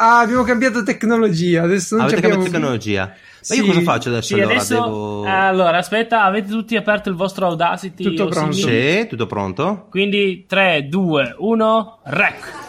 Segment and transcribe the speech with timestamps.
[0.00, 1.64] Ah, abbiamo cambiato tecnologia.
[1.64, 3.06] Adesso non Avete abbiamo cambiato tecnologia.
[3.06, 3.56] Ma Sì.
[3.60, 4.26] io cosa faccio adesso?
[4.28, 5.24] Sì, allora adesso, devo.
[5.26, 8.04] allora, aspetta, avete tutti aperto il vostro Audacity?
[8.04, 8.52] Tutto pronto.
[8.52, 9.00] simili?
[9.00, 9.86] Sì, tutto pronto?
[9.90, 12.66] Quindi 3, 2, 1, rec.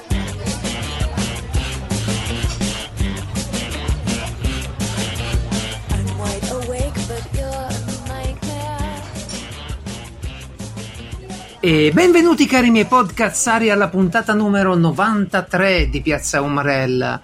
[11.71, 17.21] E benvenuti cari miei podcazzari alla puntata numero 93 di Piazza Umarella,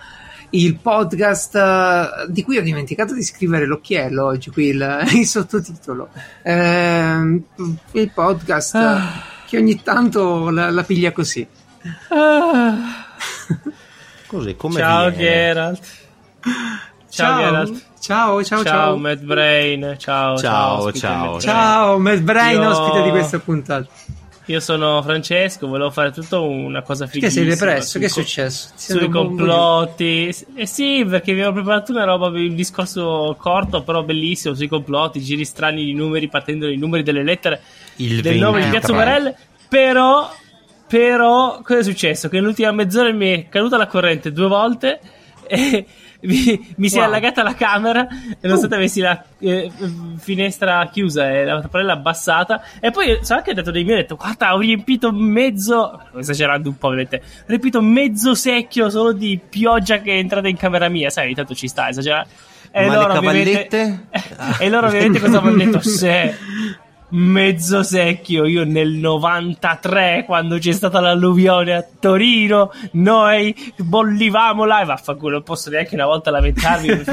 [0.51, 6.09] il podcast eh, di cui ho dimenticato di scrivere l'occhiello oggi, qui il, il sottotitolo.
[6.43, 7.43] Ehm,
[7.93, 8.99] il podcast eh,
[9.47, 11.47] che ogni tanto la, la piglia così.
[14.27, 15.23] Così, come Ciao viene?
[15.23, 15.87] Geralt.
[17.09, 17.83] Ciao, Geralt.
[17.99, 18.97] ciao, ciao, Ciao, ciao.
[18.97, 19.95] Matt Brain.
[19.97, 23.87] Ciao, Ciao, ciao, Matt Ciao, Matt Brain, Io- ospite di questa puntata.
[24.47, 27.45] Io sono Francesco, volevo fare tutta una cosa Che fighissima.
[27.45, 27.97] sei depresso?
[27.97, 28.69] Che è successo?
[28.75, 30.35] Ti Sui complotti.
[30.55, 35.19] Eh sì, perché vi avevo preparato una roba, un discorso corto, però bellissimo sui complotti,
[35.19, 37.61] giri strani di numeri partendo dai numeri delle lettere
[37.95, 38.69] Il del nome di 23.
[38.69, 39.37] Piazza Umarelle.
[39.67, 40.31] Però,
[40.87, 42.29] però, cosa è successo?
[42.29, 44.99] Che nell'ultima mezz'ora mi è caduta la corrente due volte
[45.47, 45.85] e
[46.25, 49.71] mi, mi si è allagata la camera e nonostante avessi la eh,
[50.17, 52.61] finestra chiusa e la tapparella abbassata.
[52.79, 56.77] E poi so anche detto dei miei ho detto guarda ho riempito mezzo esagerando un
[56.77, 61.09] po' vedete ho riempito mezzo secchio solo di pioggia che è entrata in camera mia.
[61.09, 62.29] Sai ogni tanto ci sta esagerando
[62.71, 64.07] e Ma le loro ovviamente cavallette?
[64.59, 65.81] e loro ovviamente cosa mi hanno detto?
[65.81, 66.37] Se
[67.15, 74.85] mezzo secchio io nel 93 quando c'è stata l'alluvione a Torino noi bollivamo là e
[74.85, 77.03] vaffanculo non posso neanche una volta lamentarmi.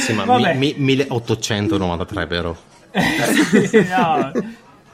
[0.00, 0.54] Sì, ma Vabbè.
[0.54, 2.56] mi- mi- 1893 però.
[2.96, 4.32] no,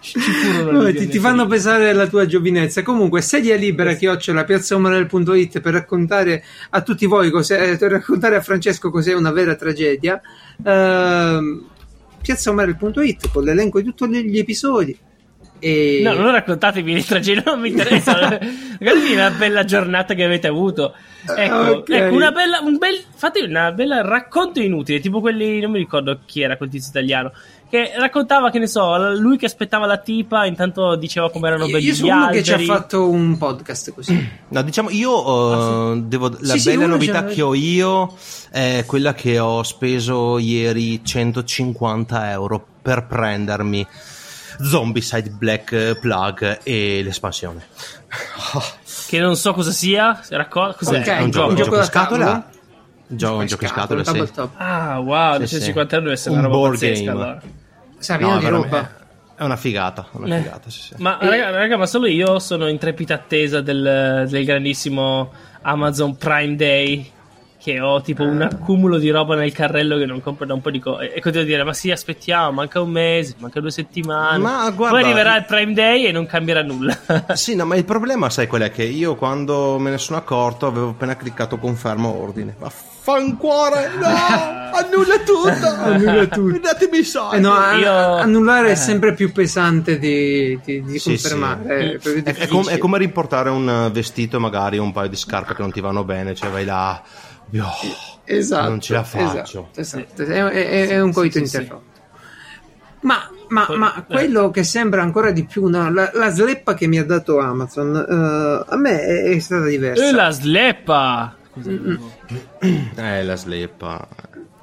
[0.00, 2.83] ci furono ti, ti fanno pesare la tua giovinezza.
[2.83, 8.90] Comunque, sedia libera chiocciola piazzaumarel.it per raccontare a tutti voi cos'è, per raccontare a Francesco
[8.90, 10.20] cos'è una vera tragedia.
[10.64, 11.66] Ehm,
[12.23, 14.96] piazzaumarel.it con l'elenco di tutti gli episodi.
[15.64, 16.00] E...
[16.02, 18.18] No, non raccontatevi le tragedie, non mi interessa.
[18.83, 20.92] Raccontatemi una bella giornata che avete avuto.
[21.24, 21.90] Ecco, Ok.
[21.90, 26.18] ecco una bella, un bel, fate una bella racconto inutile, tipo quelli, non mi ricordo
[26.27, 27.30] chi era quel tizio italiano,
[27.70, 31.84] che raccontava, che ne so, lui che aspettava la tipa, intanto diceva come erano belli
[31.84, 32.68] Io gli sono uno che ci ha alberi.
[32.68, 34.28] fatto un podcast così.
[34.48, 38.17] No, diciamo, io eh, devo, la Sì, sì, bella uno novità che ho io
[38.51, 43.86] è quella che ho speso ieri 150 euro per prendermi
[44.62, 47.64] Zombicide Black Plug e l'espansione.
[49.08, 51.00] Che non so cosa sia, racco- cos'è?
[51.00, 52.24] Ok, è un un gioco, un gioco da in scatola.
[52.24, 52.45] tavolo?
[53.08, 54.24] Un gioco, un gioco in scatola, sì.
[54.56, 57.11] Ah, wow, Sì, 250 euro deve essere Un una roba board pazzesca game.
[57.22, 57.40] allora.
[57.98, 58.90] Sa, pieno di roba.
[59.36, 60.40] È una figata, una Eh.
[60.42, 60.95] figata, sì, sì.
[60.98, 65.30] Ma E- raga, raga, ma solo io sono in trepida attesa del, del grandissimo
[65.62, 67.11] Amazon Prime Day.
[67.62, 70.70] Che ho tipo un accumulo di roba nel carrello che non compro da un po'
[70.73, 71.12] di cose.
[71.14, 74.39] E continuo a dire: Ma sì, aspettiamo, manca un mese, manca due settimane.
[74.39, 76.98] Ma guarda- Poi arriverà il Prime Day e non cambierà nulla.
[77.34, 78.72] Sì, no, ma il problema, sai qual è?
[78.72, 82.56] Che io quando me ne sono accorto avevo appena cliccato conferma ordine.
[82.58, 84.06] Vaffancuore, no!
[84.74, 85.68] Annulla tutto!
[85.68, 86.58] Annulla tutto.
[86.62, 87.36] Datemi i soldi!
[87.36, 88.72] Eh no, Io- annullare eh.
[88.72, 91.62] è sempre più pesante di, di- di Sì, confermare.
[91.62, 91.95] sì.
[91.95, 95.17] È, proprio È, è com- è come riportare un eh, vestito, magari un paio di
[95.17, 97.01] scarpe che non ti vanno bene, cioè vai là.
[97.61, 99.68] Oh, Esatto, Non ce la faccio.
[99.74, 100.23] Esatto, esatto.
[100.23, 101.57] È, è- è un coito sì, sì.
[101.57, 101.90] interrotto.
[103.01, 104.05] Ma, ma- Poi- ma eh.
[104.07, 107.96] quello che sembra ancora di più, no, la, la sleppa che mi ha dato Amazon,
[107.96, 110.07] eh, a me è, è stata diversa.
[110.08, 111.36] E la sleppa!
[111.52, 111.70] Scusa,
[112.95, 114.08] Eh, la sleppa.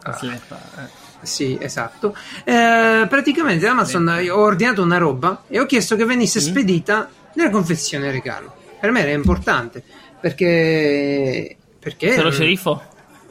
[0.03, 0.57] la sleppa.
[0.77, 1.07] eh.
[1.21, 2.15] Sì, esatto.
[2.45, 6.07] Eh, praticamente Amazon io ho ordinato una roba e ho chiesto che Mm.
[6.07, 8.55] venisse spedita nella confezione regalo.
[8.79, 9.83] Per me era importante
[10.19, 11.57] perché.
[11.79, 12.81] Perché lo sceriffo?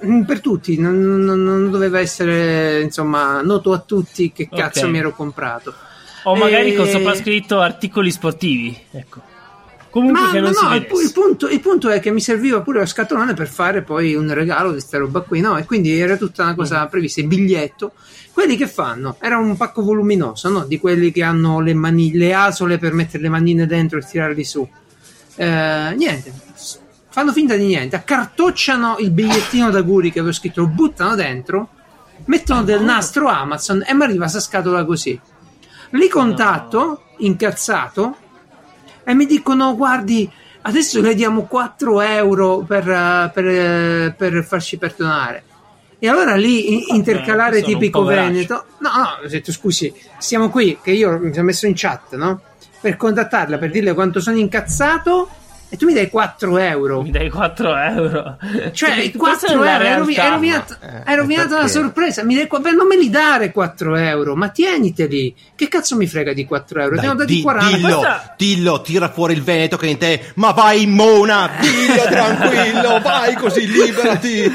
[0.04, 4.90] Mm, Per tutti, non, non- non doveva essere insomma noto a tutti che cazzo Ok.
[4.90, 5.74] mi ero comprato.
[6.24, 8.76] O magari Eh, con sopra scritto articoli sportivi.
[8.92, 9.22] Ecco.
[9.90, 10.92] Comunque Ma che no, non si no, il, vedesse.
[10.94, 14.14] pu- il punto, il punto è che mi serviva pure lo scatolone per fare poi
[14.14, 15.56] un regalo di sta roba qui, no?
[15.56, 16.88] E quindi era tutta una cosa Mm.
[16.88, 17.92] prevista, il biglietto.
[18.32, 19.16] Quelli che fanno?
[19.20, 20.64] Era un pacco voluminoso, no?
[20.64, 24.44] Di quelli che hanno le, mani- le asole per mettere le manine dentro e tirarli
[24.44, 24.68] su.
[25.36, 26.32] Eh, niente,
[27.18, 31.70] fanno finta di niente, accartocciano il bigliettino d'auguri che avevo scritto, lo buttano dentro,
[32.26, 35.20] mettono del nastro Amazon e mi arriva sta scatola così.
[35.90, 38.16] Li contatto, incazzato,
[39.02, 40.30] e mi dicono: Guardi,
[40.62, 45.42] adesso le diamo 4 euro per, eh, per, eh, per farci perdonare.
[45.98, 48.04] E allora lì in- intercalare tipico.
[48.04, 48.64] Veneto.
[48.78, 52.42] No, no, ho detto scusi, siamo qui, che io mi sono messo in chat, no?
[52.80, 55.28] Per contattarla, per dirle quanto sono incazzato
[55.70, 57.02] e tu mi dai 4 euro.
[57.02, 58.36] Mi dai 4 euro.
[58.72, 62.24] Cioè, Questa 4 è la euro, hai rovinato, hai eh, rovinato la sorpresa.
[62.24, 65.34] Mi dai beh, non me li dare 4 euro, ma tieniteli.
[65.54, 66.94] Che cazzo mi frega di 4 euro?
[66.94, 67.76] Ti Dai, hanno dati di- 40.
[67.76, 73.00] dillo, Questa- dillo, tira fuori il Veneto che in te, ma vai Mona, dillo tranquillo,
[73.04, 74.52] vai così, liberati.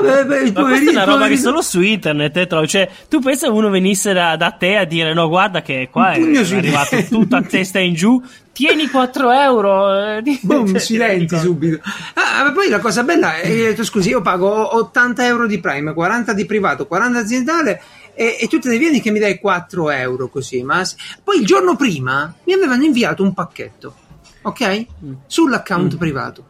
[0.00, 2.46] No, beh, beh, i Ma questa è una roba che poverini- solo su internet eh,
[2.46, 2.68] trovi.
[2.68, 6.20] Cioè, tu pensa uno venisse da, da te a dire: No, guarda, che qua è,
[6.20, 8.22] è arrivato denti." tutto a testa in giù.
[8.52, 10.16] Tieni 4 euro.
[10.16, 11.80] eh, Boom, cioè, silenti subito.
[12.14, 15.58] Ah, ma poi la cosa bella è che tu, scusi, io pago 80 euro di
[15.60, 17.82] Prime, 40 di privato, 40 aziendale
[18.14, 20.62] e, e tu te ne vieni che mi dai 4 euro così.
[20.62, 20.82] Ma
[21.22, 23.94] poi il giorno prima mi avevano inviato un pacchetto,
[24.42, 24.86] ok?
[25.26, 26.44] Sull'account privato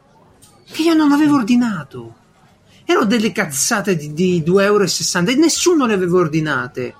[0.70, 2.14] che io non avevo ordinato.
[2.86, 6.94] Erano delle cazzate di, di 2,60 euro e nessuno le aveva ordinate.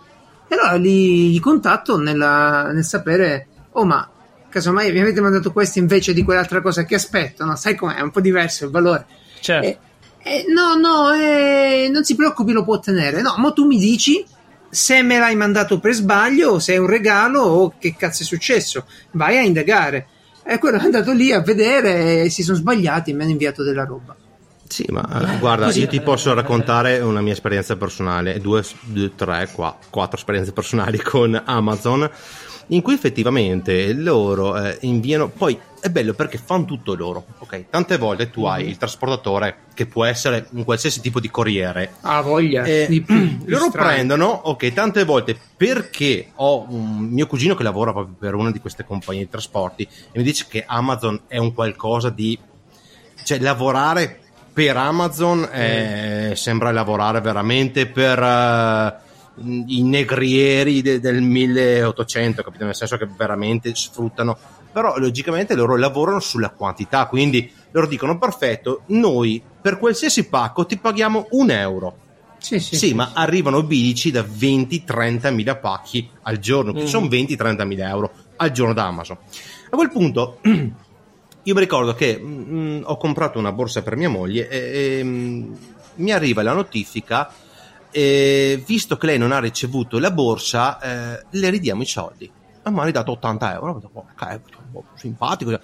[0.49, 4.11] E allora li, li contatto nella- nel sapere, oh ma
[4.49, 7.57] casomai mi avete mandato questo invece di quell'altra cosa che aspetto, no?
[7.57, 7.97] Sai com'è?
[7.97, 9.07] È un po' diverso il valore.
[9.41, 9.67] Certo.
[9.67, 9.79] Eh,
[10.23, 13.23] eh, no, no, eh, non si preoccupi, lo può ottenere.
[13.23, 14.25] No, ma tu mi dici
[14.69, 18.87] se me l'hai mandato per sbaglio, se è un regalo o che cazzo è successo.
[19.13, 20.09] Vai a indagare.
[20.43, 23.63] E quello è andato lì a vedere e si sono sbagliati e mi hanno inviato
[23.63, 24.17] della roba.
[24.69, 25.03] Sì, ma
[25.35, 29.77] eh, guarda, così- io ti posso raccontare una mia esperienza personale, due, due, tre, qua,
[29.91, 32.11] quattro esperienze personali con Amazon,
[32.69, 37.67] in cui effettivamente loro eh, inviano, poi è bello perché fanno tutto loro, ok?
[37.71, 42.21] Tante volte tu hai il trasportatore che può essere un qualsiasi tipo di corriere, Ah,
[42.23, 42.65] voglia.
[42.65, 43.89] eh, di- di loro strano.
[43.91, 48.59] prendono, ok, tante volte perché ho un mio cugino che lavora proprio per una di
[48.59, 52.37] queste compagnie di trasporti e mi dice che Amazon è un qualcosa di...
[53.23, 54.23] cioè lavorare
[54.57, 58.95] per Amazon eh, sembra lavorare veramente per eh,
[59.67, 62.65] i negrieri de- del 1800, capito?
[62.65, 64.35] Nel senso che veramente sfruttano,
[64.73, 70.79] però logicamente loro lavorano sulla quantità, quindi loro dicono perfetto, noi per qualsiasi pacco ti
[70.79, 71.97] paghiamo un euro.
[72.39, 72.77] Sì, sì.
[72.77, 76.87] Sì, ma arrivano bilici da 20-30 mila pacchi al giorno, che Mm.
[76.87, 79.19] sono 20-30 mila euro al giorno da Amazon.
[79.69, 80.41] A quel punto,
[81.47, 85.55] io mi ricordo che mm, ho comprato una borsa per mia moglie e, e, mm,
[85.97, 87.31] mi arriva la notifica,
[87.91, 92.25] e, visto che lei non ha ricevuto la borsa, eh, le ridiamo i soldi.
[92.65, 93.71] E mi ha ridato 80 euro.
[93.71, 94.41] Ho detto, "Oh, ok,
[94.73, 95.59] boh, simpatico.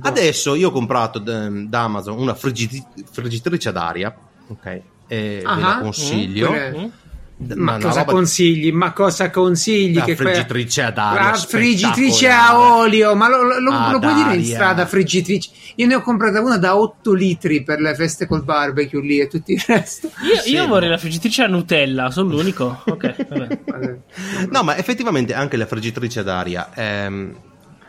[0.00, 4.16] Adesso io ho comprato da, da Amazon una friggi- friggitrice ad aria,
[4.48, 4.66] ok?
[5.06, 6.48] E ve la consiglio.
[6.48, 6.90] quelle-
[7.54, 8.72] Ma cosa roba- consigli?
[8.72, 9.96] Ma cosa consigli?
[9.96, 11.30] La che friggitrice ad aria.
[11.30, 15.50] La friggitrice a olio, ma lo, lo- lo- Ad lo puoi dire in strada friggitrice?
[15.74, 19.28] Io ne ho comprata una da 8 litri per le feste col barbecue lì e
[19.28, 20.06] tutto il resto.
[20.26, 22.82] Io, Sì, io vorrei la friggitrice a Nutella, sono l'unico.
[22.86, 23.98] Ok, vabbè.
[24.50, 27.34] No, ma effettivamente anche la friggitrice ad aria ehm,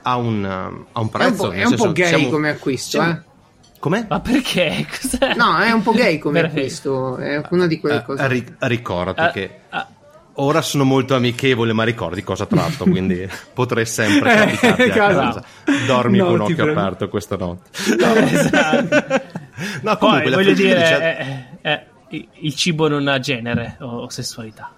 [0.01, 1.35] ha, un, um, ha un È un prezzo.
[1.37, 3.21] po', è un po' senso, gay siamo- come acquisto, siamo- eh?
[3.87, 4.05] Com'è?
[4.09, 4.85] Ma perché?
[4.91, 5.33] Cos'è?
[5.35, 7.15] No, è un po' gay come acquisto.
[7.15, 8.27] È una di quelle Eh, cose.
[8.27, 9.87] ri- ricordati Ah, che ah,
[10.39, 15.19] ora sono molto amichevole, ma ricordi cosa tratto, quindi potrei sempre capitarti a cavolo.
[15.19, 15.43] casa.
[15.85, 16.79] Dormi con No, ti occhio prego.
[16.81, 17.69] aperto questa notte.
[17.79, 19.21] esatto.
[19.81, 21.17] No, Poi comunque la voglio dire,
[21.61, 24.69] eh, eh, eh, il cibo non ha genere o, o sessualità.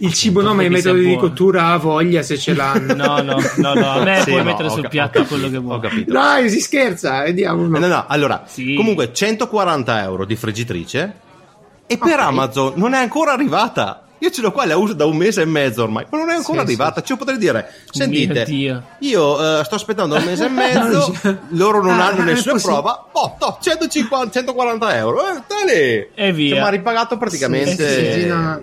[0.00, 2.94] Il cibo no, ma i metodi di cottura ha voglia se ce l'hanno.
[2.94, 5.58] No, no, no, no, a me Sì, puoi no, mettere sul ca- piatto quello che
[5.58, 6.04] vuoi.
[6.06, 7.66] Dai, si scherza, vediamo.
[7.66, 8.74] No, no, allora, Sì.
[8.74, 11.12] comunque 140 euro di friggitrice
[11.86, 12.20] e per Ok.
[12.20, 14.02] Amazon non è ancora arrivata.
[14.20, 16.34] Io ce l'ho qua, la uso da un mese e mezzo ormai, ma non è
[16.34, 17.02] ancora Sì, arrivata.
[17.02, 18.82] Cioè, potrei dire, sentite, Dio.
[19.00, 23.06] io eh, sto aspettando un mese e mezzo, No, loro non ah, hanno nessuna prova.
[23.12, 25.20] Oh, no, 150, 140 euro,
[25.72, 26.08] eh.
[26.14, 26.48] E via.
[26.50, 27.88] Cioè, mi ha ripagato praticamente.
[27.88, 28.60] Sì, sì, sì, no.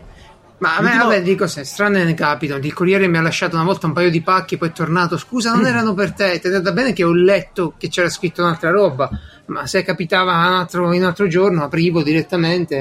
[0.57, 2.63] Ma a me, L'ultimo- vabbè, dico, se strane ne capitano.
[2.63, 5.17] Il corriere mi ha lasciato una volta un paio di pacchi, poi è tornato.
[5.17, 6.39] Scusa, non erano per te.
[6.39, 9.09] Ti è andata bene che ho letto che c'era scritto un'altra roba.
[9.47, 12.75] Ma se capitava un altro, in un altro giorno, aprivo direttamente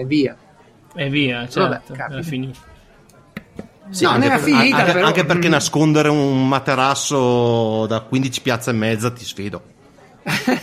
[0.00, 0.34] e via.
[0.94, 1.60] E via, certo.
[1.94, 2.58] Vabbè, era finito.
[3.90, 5.50] Sì, No, non era per- finita, anche- però- anche perché mm.
[5.50, 9.62] nascondere un materasso da 15 piazze e mezza ti sfido.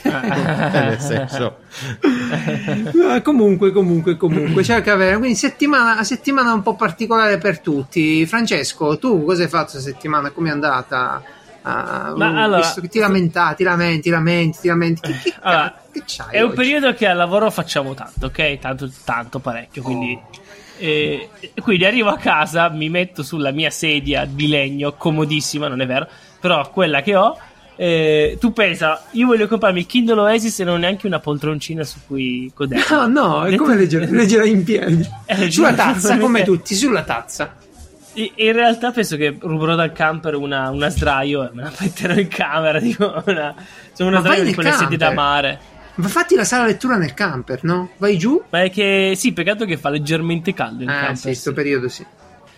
[0.04, 1.58] Nel senso,
[3.16, 5.18] Eh, comunque, comunque, comunque, c'è che avere.
[5.18, 8.26] Quindi, settimana, settimana un po' particolare per tutti.
[8.26, 10.32] Francesco, tu cosa hai fatto questa settimana?
[10.32, 11.22] Come è andata?
[11.68, 15.02] Ah, Ma allora- visto che ti lamentavi, ti lamenti, ti lamenti, ti lamenti.
[15.02, 16.28] Che, che, Allora, che c'hai?
[16.36, 16.56] È un oggi?
[16.58, 18.60] periodo che al lavoro facciamo tanto, ok?
[18.60, 19.82] Tanto, tanto parecchio.
[19.82, 20.20] Quindi,
[20.78, 21.30] eh,
[21.62, 26.08] quindi arrivo a casa, mi metto sulla mia sedia di legno, comodissima, non è vero,
[26.40, 27.36] però quella che ho.
[27.78, 31.84] Eh, tu pensa, io voglio comprarmi il Kindle Oasis e non ho neanche una poltroncina
[31.84, 32.84] su cui godere.
[32.90, 35.08] No, no, è come leggere, leggere in piedi.
[35.26, 37.56] Eh, sulla tazza, come tutti, sulla tazza.
[38.14, 42.14] I- In realtà penso che ruberò dal camper una, una sdraio e me la metterò
[42.14, 42.80] in camera.
[42.82, 43.54] Tipo una,
[43.94, 45.24] cioè una Ma sdraio di nel quelle sedi da camper.
[45.24, 45.60] mare.
[45.96, 47.92] Ma fatti la sala lettura nel camper, no?
[47.98, 48.42] Vai giù?
[48.50, 51.16] Ma è che sì, peccato che fa leggermente caldo in Eh, camper.
[51.18, 51.56] sì, sto sì.
[51.56, 52.06] periodo sì.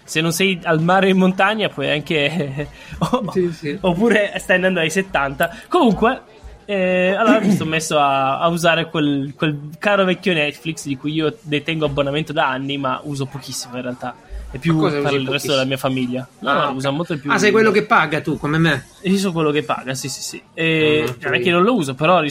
[0.08, 2.70] Se non sei al mare o in montagna, puoi anche.
[3.00, 3.78] o- Sì, sì.
[3.82, 5.54] Oppure stai andando ai 70.
[5.68, 6.22] Comunque,
[6.66, 11.12] eh, allora mi sono messo a, a usare quel, quel caro vecchio Netflix di cui
[11.12, 14.16] io detengo abbonamento da anni, ma uso pochissimo in realtà.
[14.50, 15.54] È più per il resto pochissimo?
[15.56, 16.26] della mia famiglia.
[16.40, 16.76] No, no, Ah, ok.
[16.78, 17.30] usa molto di più.
[17.30, 18.86] Ah, sei quello che paga tu, come me.
[19.02, 20.42] Io sono quello che paga, sì, sì, sì.
[20.54, 22.22] E Ah, non è che non lo uso, però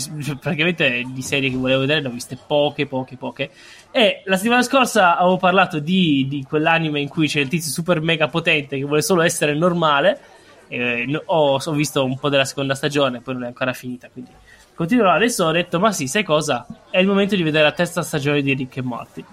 [0.40, 3.50] praticamente di serie che volevo vedere ne ho viste poche, poche, poche.
[3.96, 8.02] E la settimana scorsa avevo parlato di, di quell'anime in cui c'è il tizio super
[8.02, 10.20] mega potente che vuole solo essere normale.
[10.68, 14.10] E no- ho, ho visto un po' della seconda stagione, poi non è ancora finita,
[14.12, 14.30] quindi
[14.74, 15.12] continuerò.
[15.12, 16.66] Adesso ho detto, ma sì, sai cosa?
[16.90, 19.24] È il momento di vedere la terza stagione di Rick e Morty.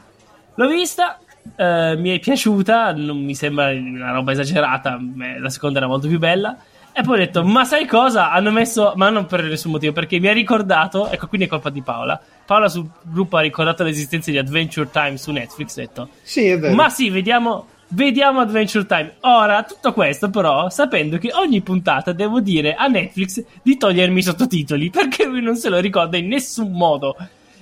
[0.55, 1.19] L'ho vista,
[1.57, 4.97] eh, mi è piaciuta, non mi sembra una roba esagerata,
[5.41, 6.55] la seconda era molto più bella.
[6.95, 8.31] E poi ho detto, ma sai cosa?
[8.31, 11.69] Hanno messo, ma non per nessun motivo, perché mi ha ricordato, ecco, quindi è colpa
[11.71, 12.21] di Paola.
[12.45, 16.59] Paola sul gruppo ha ricordato l'esistenza di Adventure Time su Netflix, ha detto, Sì, è
[16.59, 16.75] vero.
[16.75, 19.15] ma sì, vediamo, vediamo Adventure Time.
[19.21, 24.23] Ora, tutto questo però, sapendo che ogni puntata devo dire a Netflix di togliermi i
[24.23, 27.15] sottotitoli, perché lui non se lo ricorda in nessun modo.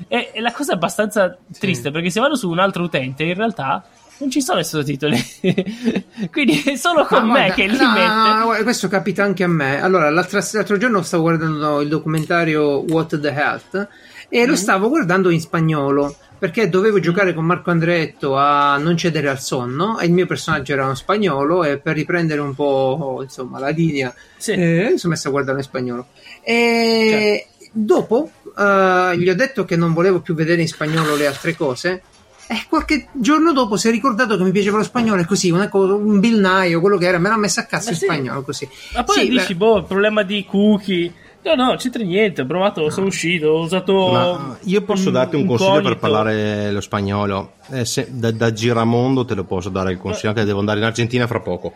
[0.10, 3.36] E, e la cosa è abbastanza triste, perché se vado su un altro utente, in
[3.36, 3.82] realtà
[4.22, 5.18] non ci sono i sottotitoli.
[6.32, 8.44] Quindi è solo con Ma me guarda, che li no, mette.
[8.44, 9.82] guarda, questo capita anche a me.
[9.82, 13.88] Allora, l'altra- l'altro giorno stavo guardando il documentario What the Health
[14.30, 14.50] e Mm.
[14.50, 19.40] lo stavo guardando in spagnolo perché dovevo giocare con Marco Andretto a non cedere al
[19.42, 23.68] sonno e il mio personaggio era uno spagnolo e per riprendere un po' insomma la
[23.70, 24.54] linea Sì.
[24.54, 26.08] eh, mi sono messo a guardare in spagnolo
[26.42, 31.56] e dopo eh, gli ho detto che non volevo più vedere in spagnolo le altre
[31.56, 32.02] cose
[32.48, 35.70] e qualche giorno dopo si è ricordato che mi piaceva lo spagnolo e così una
[35.70, 38.06] cosa, un bilnaio quello che era me l'ha messo a cazzo Ma in sì.
[38.06, 41.14] spagnolo così Ma poi Sì, dici, beh, boh, problema di cookie.
[41.44, 42.42] No, no, c'entra niente.
[42.42, 44.12] Ho provato, sono uscito, ho usato.
[44.12, 46.00] Ma io posso un- darti un un consiglio per cognito.
[46.00, 47.54] parlare lo spagnolo.
[47.72, 50.86] Eh, se- da, da giramondo te lo posso dare il consiglio, anche devo andare in
[50.86, 51.74] Argentina fra poco.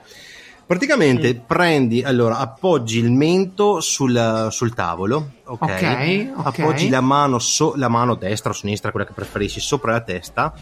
[0.68, 1.38] Praticamente Mm.
[1.46, 5.62] prendi, allora appoggi il mento sul, sul tavolo, ok?
[5.62, 6.60] Ok, ok.
[6.60, 10.54] Appoggi la mano, so- la mano destra o sinistra, quella che preferisci, sopra la testa.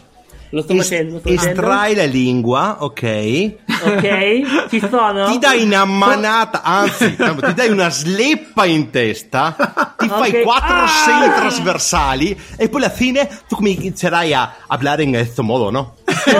[0.50, 1.60] Lo sto est- facendo, lo sto facendo.
[1.60, 3.52] estrai la lingua, ok?
[3.84, 5.26] Ok, ci sono.
[5.26, 10.42] Ti dai una manata, anzi, ti dai una sleppa in testa, ti fai Ok.
[10.42, 10.86] quattro Ah!
[10.86, 15.94] segni trasversali e poi alla fine tu comincerai a parlare in questo modo, no?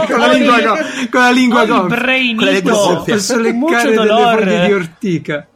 [0.07, 0.75] con la lingua no,
[1.11, 1.97] con la lingua gonfia.
[1.99, 2.37] brainito.
[2.37, 3.15] Quella lingua gonfia.
[3.15, 5.47] posso Mucho leccare delle foglie di ortica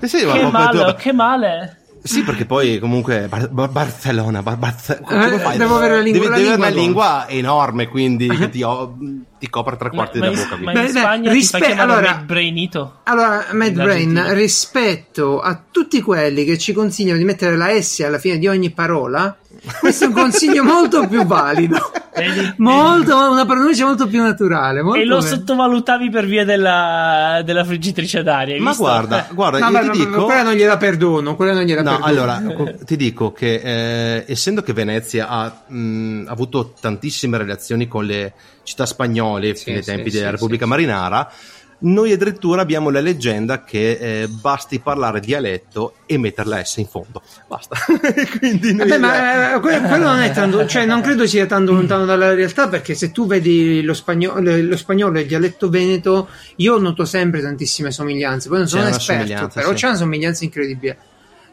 [0.00, 1.75] Eh sì, ma- Che ma- male, ma- che male.
[2.06, 5.56] Sì, perché poi comunque Bar- Bar- Barcellona, Bar- Barce- come Eh, fai?
[5.58, 8.96] devo avere la lingua- devi, la devi lingua una lingua enorme, quindi che ti, ho-
[9.38, 10.62] ti copre tre quarti ma, della in, bocca.
[10.62, 12.94] ma in Beh, beh, Spagna rispe- ti fa chiamare allora- Mad Brainito.
[13.04, 14.32] Allora, Mad Brain, L'Argentina.
[14.32, 18.70] rispetto a tutti quelli che ci consigliano di mettere la S alla fine di ogni
[18.70, 19.36] parola,
[19.80, 21.78] questo è un consiglio molto più valido.
[22.16, 22.54] Vedi?
[22.58, 24.82] Molto, una pronuncia molto più naturale.
[24.82, 25.28] Molto E lo bene.
[25.28, 28.58] sottovalutavi per via della, della friggitrice d'aria.
[28.60, 28.84] Ma visto?
[28.84, 29.34] guarda, Eh.
[29.34, 30.24] guarda, No, io ma- ti ma- dico...
[30.24, 32.10] quella non gliela perdono, quella non gliela No, perdono.
[32.10, 38.04] allora co- ti dico che eh, essendo che Venezia ha mh, avuto tantissime relazioni con
[38.06, 38.32] le
[38.62, 40.70] città spagnole Sì, nei sì, tempi sì, della sì, Repubblica sì.
[40.70, 41.30] Marinara,
[41.78, 46.86] noi addirittura abbiamo la leggenda che eh, basti parlare dialetto e mettere la S in
[46.86, 47.22] fondo.
[47.46, 47.76] Basta.
[48.38, 51.72] Quindi noi- Vabbè, ma eh, que- quello non è tanto, cioè non credo sia tanto
[51.72, 56.28] lontano dalla realtà perché se tu vedi lo spagnolo, lo spagnolo e il dialetto veneto,
[56.56, 58.48] io noto sempre tantissime somiglianze.
[58.48, 59.74] Poi non sono esperto, però sì.
[59.74, 60.98] c'è una somiglianza incredibile.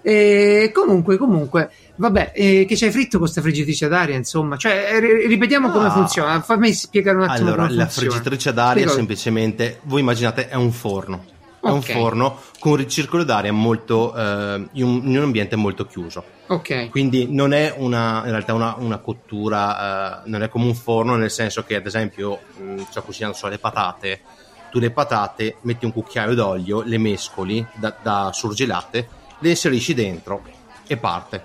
[0.06, 5.28] E comunque, comunque, vabbè, eh, che c'hai fritto con questa friggitrice d'aria, insomma, cioè, ri-
[5.28, 5.92] ripetiamo come Ah.
[5.92, 6.42] funziona.
[6.42, 8.10] Fammi spiegare un attimo Allora, come la funziona.
[8.12, 8.96] friggitrice d'aria Spiegalo.
[8.98, 11.26] semplicemente, voi immaginate, è un forno.
[11.64, 15.86] È un forno con un ricircolo d'aria molto, eh, in, un, in un ambiente molto
[15.86, 16.22] chiuso.
[16.48, 16.90] Ok.
[16.90, 21.16] Quindi non è una, in realtà una, una cottura, eh, non è come un forno,
[21.16, 24.20] nel senso che, ad esempio, mh, sto cucinando solo le patate.
[24.70, 29.08] Tu le patate metti un cucchiaio d'olio, le mescoli da, da surgelate,
[29.44, 30.42] le inserisci dentro
[30.88, 31.44] e parte.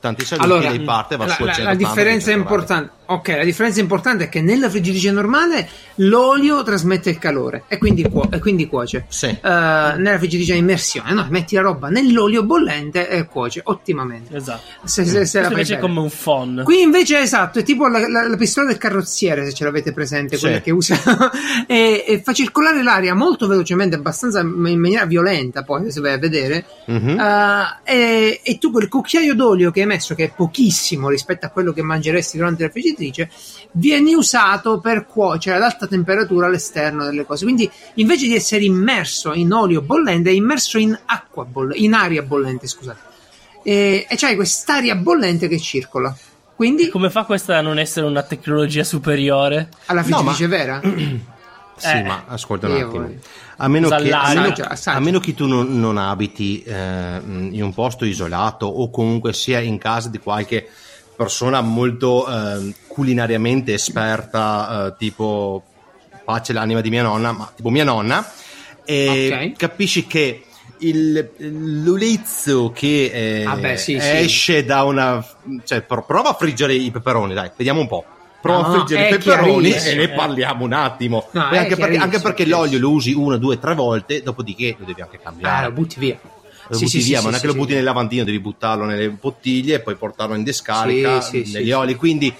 [0.00, 2.40] Tanti saluti, Allora, lei parte, va la, su la- la 180, differenza 190.
[2.54, 7.76] importante, ok, la differenza importante è che nella friggitrice normale l'olio trasmette il calore e
[7.78, 9.04] quindi, cuo- e quindi cuoce.
[9.08, 9.26] Sì.
[9.26, 14.36] Eh, nella friggitrice a immersione, no, metti la roba nell'olio bollente e cuoce ottimamente.
[14.36, 14.62] Esatto.
[14.84, 15.88] Se, se- se invece è bene.
[15.88, 16.62] come un phon.
[16.64, 20.36] Qui invece esatto, è tipo la, la- la pistola del carrozziere, se ce l'avete presente,
[20.36, 20.42] Sì.
[20.42, 20.98] quella che usa
[21.66, 24.48] e, e fa circolare l'aria molto velocemente, abbastanza in
[24.78, 26.64] maniera violenta, poi se vai a vedere.
[26.86, 27.18] Mhm.
[27.18, 31.48] Uh, e, e tu quel cucchiaio d'olio che hai messo, che è pochissimo rispetto a
[31.50, 33.30] quello che mangeresti durante la friggitrice, friggitrice,
[33.72, 37.44] viene usato per cuocere ad alta temperatura all'esterno delle cose.
[37.44, 42.22] Quindi invece di essere immerso in olio bollente, è immerso in acqua bollente, in aria
[42.22, 43.08] bollente, scusate.
[43.62, 46.16] E, e c'hai quest'aria bollente che circola.
[46.54, 49.68] Quindi Come fa questa a non essere una tecnologia superiore?
[49.86, 50.80] alla No, ma- friggitrice vera?
[51.80, 52.90] Sì, Eh, ma ascolta un attimo.
[53.04, 53.18] voglio.
[53.56, 54.54] A meno, che, a, meno,
[54.84, 59.60] a meno che tu non, non abiti eh, in un posto isolato o comunque sia
[59.60, 60.68] in casa di qualche
[61.20, 65.62] persona molto eh, culinariamente esperta, eh, tipo
[66.24, 68.26] pace l'anima di mia nonna, ma tipo mia nonna,
[68.86, 69.56] e Ok.
[69.58, 70.44] capisci che
[70.78, 71.32] il,
[71.84, 74.16] l'ulizzo che eh, Ah, beh, sì, sì.
[74.16, 75.22] esce da una...
[75.64, 78.02] cioè pro- prova a friggere i peperoni, dai, vediamo un po'.
[78.40, 81.28] Prova No, a friggere è i peperoni e ne parliamo un attimo.
[81.32, 85.02] No, anche, perché, anche perché l'olio lo usi una, due, tre volte, dopodiché lo devi
[85.02, 85.66] anche Ah, cambiare.
[85.66, 86.18] lo butti via.
[86.70, 88.38] Lo Sì, butti sì, via, sì, ma non è che lo butti nel lavandino, devi
[88.38, 90.44] buttarlo nelle bottiglie e poi portarlo in
[91.42, 91.96] sì, negli oli.
[91.96, 92.32] Quindi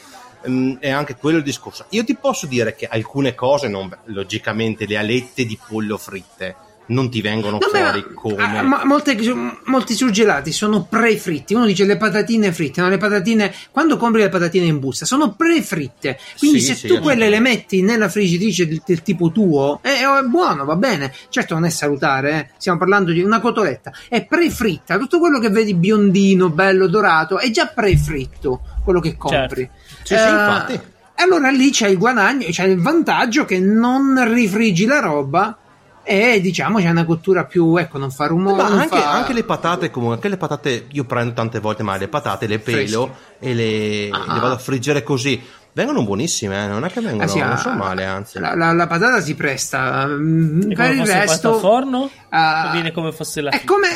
[0.49, 1.87] mm, è anche quello il discorso.
[1.91, 6.57] Io ti posso dire che alcune cose, non- logicamente, le alette di pollo fritte
[6.91, 8.59] non ti vengono No, beh, fuori ma- come.
[8.59, 9.17] ah, ma molte-
[9.65, 11.55] molti surgelati sono pre-fritti.
[11.55, 15.33] Uno dice le patatine fritte, no, le patatine quando compri le patatine in busta sono
[15.35, 16.19] pre-fritte.
[16.39, 19.89] Quindi Sì, se sì, tu quelle le metti nella friggitrice del, del tipo tuo, è,
[20.01, 21.13] è buono, va bene.
[21.29, 22.51] Certo non è salutare, eh.
[22.59, 23.93] stiamo parlando di una cotoletta.
[24.09, 29.69] È pre-fritta, tutto quello che vedi biondino, bello, dorato, è già pre-fritto quello che compri.
[30.03, 30.81] Sì, sì, infatti.
[31.17, 35.55] Allora lì c'è il guadagno, c'è il vantaggio che non rifriggi la roba
[36.03, 38.63] e diciamo c'è una cottura più, ecco, non fa rumore.
[38.63, 41.97] Ma anche, fa- anche le patate, comunque, anche le patate, io prendo tante volte, ma
[41.97, 44.35] le patate le pelo e le, Ah.
[44.35, 45.41] le vado a friggere così.
[45.73, 48.41] Vengono buonissime, eh, non è che vengono, Ah, sì, non ah, sono male, anzi.
[48.41, 50.05] La, la- la patata si presta.
[50.07, 51.59] mm, E per come il resto.
[51.59, 52.11] forno?
[52.31, 53.89] ah, O viene come fosse la È come.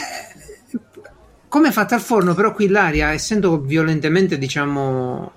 [1.48, 5.32] Come è fatta al forno, però qui l'aria, essendo violentemente, diciamo.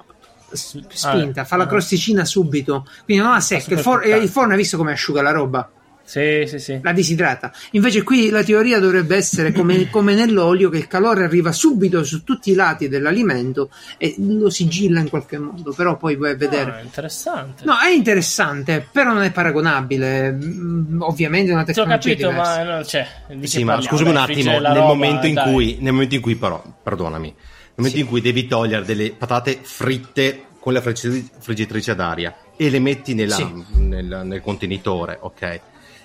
[0.52, 1.68] Spinta, Ah, fa la ah.
[1.68, 3.74] crosticina subito, quindi non la secca.
[3.74, 5.70] Il, for- il forno hai visto come asciuga la roba?
[6.08, 6.80] Sì, sì, sì.
[6.82, 7.52] la disidrata.
[7.72, 12.24] Invece qui la teoria dovrebbe essere come, come nell'olio che il calore arriva subito su
[12.24, 16.38] tutti i lati dell'alimento e lo sigilla in qualche modo, però poi vai a Ah,
[16.38, 16.80] vedere.
[16.82, 17.66] interessante.
[17.66, 20.32] No, è interessante, però non è paragonabile.
[20.32, 22.64] Mm, Ovviamente è una Ti ho tecnologia capito, diversa.
[22.64, 23.08] ma non c'è.
[23.36, 26.64] di Sì, ma scusami un attimo, nel roba, momento, cui, nel momento in cui però,
[26.84, 27.36] perdonami, nel
[27.76, 32.70] momento in cui devi togliere delle patate fritte con la friggi- friggitrice ad aria e
[32.70, 33.52] le metti nella- Sì.
[33.76, 35.60] nel, nel contenitore, ok?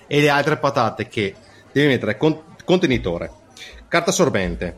[0.07, 1.33] E le altre patate che
[1.71, 3.31] devi mettere con- contenitore,
[3.87, 4.75] carta assorbente,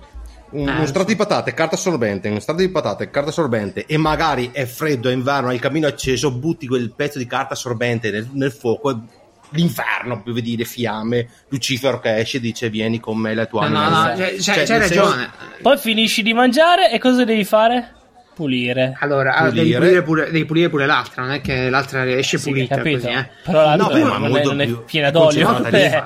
[0.51, 3.97] un, Eh, uno strato di patate, carta assorbente, uno strato di patate, carta assorbente e
[3.97, 8.11] magari è freddo, è inverno, hai il camino acceso, butti quel pezzo di carta assorbente
[8.11, 8.95] nel, nel fuoco e
[9.49, 13.67] l'inferno, più vedi le fiamme, Lucifero che esce e dice vieni con me la tua
[13.67, 14.09] No, no, anima.
[14.11, 15.29] no, c'è, c'è- Cioè, c'hai nel senso- ragione.
[15.61, 17.93] Poi finisci di mangiare e cosa devi fare?
[18.35, 18.97] Pulire.
[18.99, 19.77] Allora, ah, devi, Pulire.
[19.79, 22.97] pulire pure, devi pulire pure l'altra, non è che l'altra esce Sì, pulita capito.
[22.99, 23.29] così, eh.
[23.45, 25.65] Però la No, non, è, molto non è più piena d'olio.
[25.67, 26.03] Eh.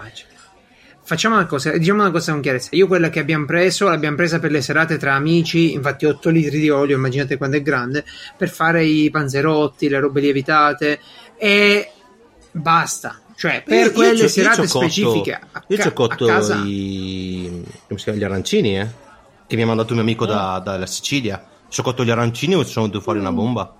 [1.02, 2.70] Facciamo una cosa, diciamo una cosa con chiarezza.
[2.74, 6.60] Io quella che abbiamo preso, l'abbiamo presa per le serate tra amici, infatti 8 litri
[6.60, 8.06] di olio, immaginate quanto è grande,
[8.38, 11.00] per fare i panzerotti, le robe lievitate
[11.36, 11.90] e
[12.52, 13.20] basta.
[13.36, 16.26] Cioè, per Io- quelle io io serate cotto- specifiche a, Io ca- ci ho cotto
[16.28, 16.62] casa.
[16.64, 18.88] i, come si chiama, gli arancini, eh?
[19.48, 21.44] Che mi ha mandato un mio amico da- dalla Sicilia.
[21.70, 23.74] Ci ho cotto gli arancini e sono venuto fuori una bomba.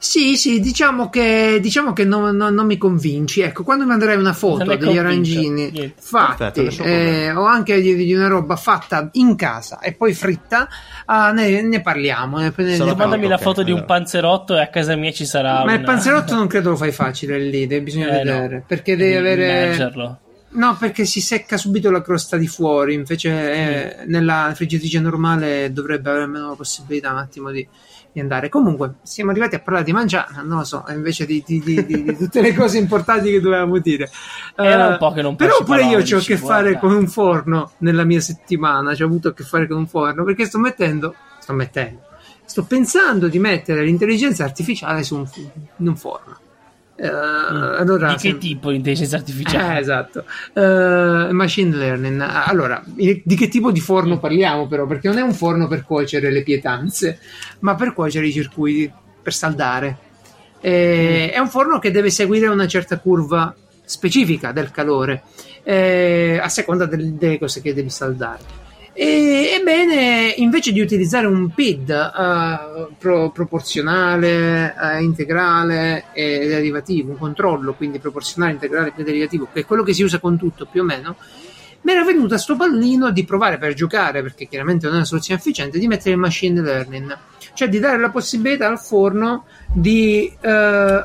[0.00, 3.40] Sì, sì, diciamo che, diciamo che non, non- non mi convinci.
[3.40, 5.94] Ecco, quando mi manderai una foto degli convinto, arancini niente.
[5.98, 10.68] fatti, Perfetto, eh, o anche di, di una roba fatta in casa e poi fritta,
[11.06, 12.38] ah, ne, ne parliamo.
[12.38, 13.94] Ne, ne- Mandami la foto di un allora.
[13.94, 16.92] panzerotto e a casa mia ci sarà Ma il una- panzerotto non credo lo fai
[16.92, 18.32] facile lì, devi, bisogna Eh, no.
[18.34, 18.64] vedere.
[18.64, 19.46] Perché devi avere.
[19.46, 20.18] immergerlo.
[20.58, 22.94] No, perché si secca subito la crosta di fuori.
[22.94, 23.30] Invece,
[24.00, 27.66] eh, nella friggitrice normale dovrebbe avere almeno la possibilità un attimo di,
[28.10, 28.48] di andare.
[28.48, 32.02] Comunque, siamo arrivati a parlare di mangiare, non lo so, invece di, di- di- di-
[32.02, 34.10] di tutte le cose importanti che dovevamo dire.
[34.56, 36.78] Era Eh, un po' che non Però pure io ho a che fare guarda.
[36.80, 38.96] con un forno nella mia settimana.
[38.96, 41.14] Ci ho avuto a che fare con un forno perché sto mettendo.
[41.38, 42.00] Sto mettendo.
[42.44, 45.28] Sto pensando di mettere l'intelligenza artificiale su un,
[45.76, 46.38] in un forno.
[47.00, 48.10] Eh, allora, Mm.
[48.10, 49.78] Di che se- tipo di intelligenza eh, artificiale?
[49.80, 50.24] esatto.
[50.52, 52.20] Eh, machine learning.
[52.20, 54.84] Allora, di che tipo di forno parliamo però?
[54.86, 57.20] Perché non è un forno per cuocere le pietanze,
[57.60, 58.90] ma per cuocere i circuiti,
[59.22, 59.98] per saldare.
[60.60, 65.22] Eh, È un forno che deve seguire una certa curva specifica del calore,
[65.62, 68.57] eh, a seconda del- delle cose che devi saldare.
[69.00, 77.16] E, ebbene, invece di utilizzare un PID eh, pro- proporzionale, eh, integrale e derivativo, un
[77.16, 80.82] controllo quindi proporzionale, integrale e derivativo, che è quello che si usa con tutto più
[80.82, 81.14] o meno,
[81.82, 85.38] mi era venuta sto pallino di provare per giocare, perché chiaramente non è una soluzione
[85.38, 87.16] efficiente, di mettere il machine learning,
[87.54, 91.04] cioè di dare la possibilità al forno di eh,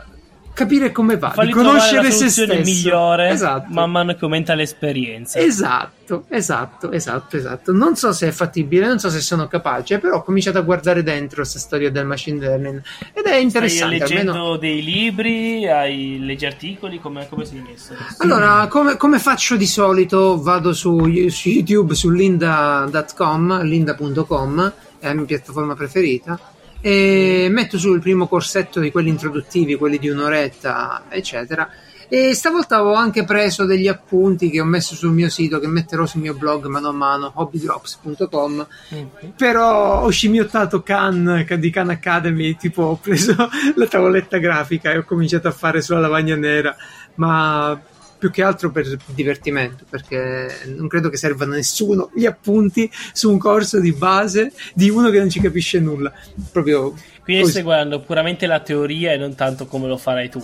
[0.53, 2.53] capire come va, Fargli di conoscere la se stesso.
[2.63, 3.65] migliore Esatto.
[3.69, 5.39] man mano che aumenta l'esperienza.
[5.39, 7.71] Esatto, esatto, esatto, esatto.
[7.71, 11.01] Non so se è fattibile, non so se sono capace, però ho cominciato a guardare
[11.03, 12.81] dentro questa storia del machine learning
[13.13, 13.97] ed è Stai interessante.
[13.97, 17.93] leggendo almeno- dei libri, hai leggi articoli, come, come sei messo?
[18.19, 25.13] Allora, come, come faccio di solito, vado su, su YouTube, su linda.com, linda.com, è la
[25.13, 26.39] mia piattaforma preferita,
[26.85, 31.69] e metto su il primo corsetto di quelli introduttivi, quelli di un'oretta, eccetera.
[32.09, 36.05] E stavolta ho anche preso degli appunti che ho messo sul mio sito, che metterò
[36.05, 38.67] sul mio blog mano a mano, hobbydrops.com.
[39.37, 43.33] Però ho scimmiottato Khan di Khan Academy, tipo ho preso
[43.75, 46.75] la tavoletta grafica e ho cominciato a fare sulla lavagna nera,
[47.15, 47.79] ma
[48.23, 53.29] più che altro per divertimento, perché non credo che servano a nessuno gli appunti su
[53.29, 56.09] un corso di base di uno che non ci capisce nulla.
[56.49, 57.51] Proprio Quindi così.
[57.51, 60.41] stai guardando puramente la teoria e non tanto come lo farai tu.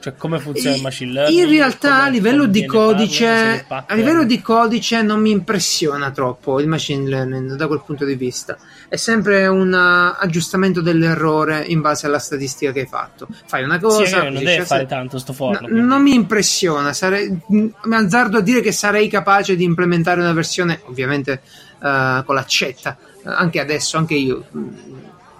[0.00, 1.40] Cioè come funziona il machine learning.
[1.44, 6.66] In realtà a livello codice, pattern- a livello di codice non mi impressiona troppo il
[6.66, 8.58] machine learning da quel punto di vista.
[8.88, 13.26] È sempre un uh, aggiustamento dell'errore in base alla statistica che hai fatto.
[13.46, 15.66] Fai una cosa, Sì, non deve fare tanto sto forno.
[15.68, 20.32] No, non mi impressiona, sarei, mi azzardo a dire che sarei capace di implementare una
[20.32, 21.40] versione, ovviamente
[21.82, 24.44] eh, con l'accetta, eh, anche adesso, anche io.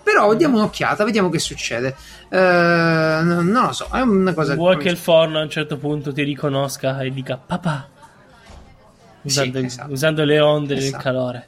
[0.02, 1.94] Però diamo un'occhiata, vediamo che succede.
[2.28, 6.12] Eh, non lo so, è una cosa Vuoi che il forno a un certo punto
[6.12, 7.88] ti riconosca e dica papà?
[9.22, 9.92] Usando, Sì, esatto.
[9.92, 11.02] usando le onde del Esatto.
[11.02, 11.46] calore,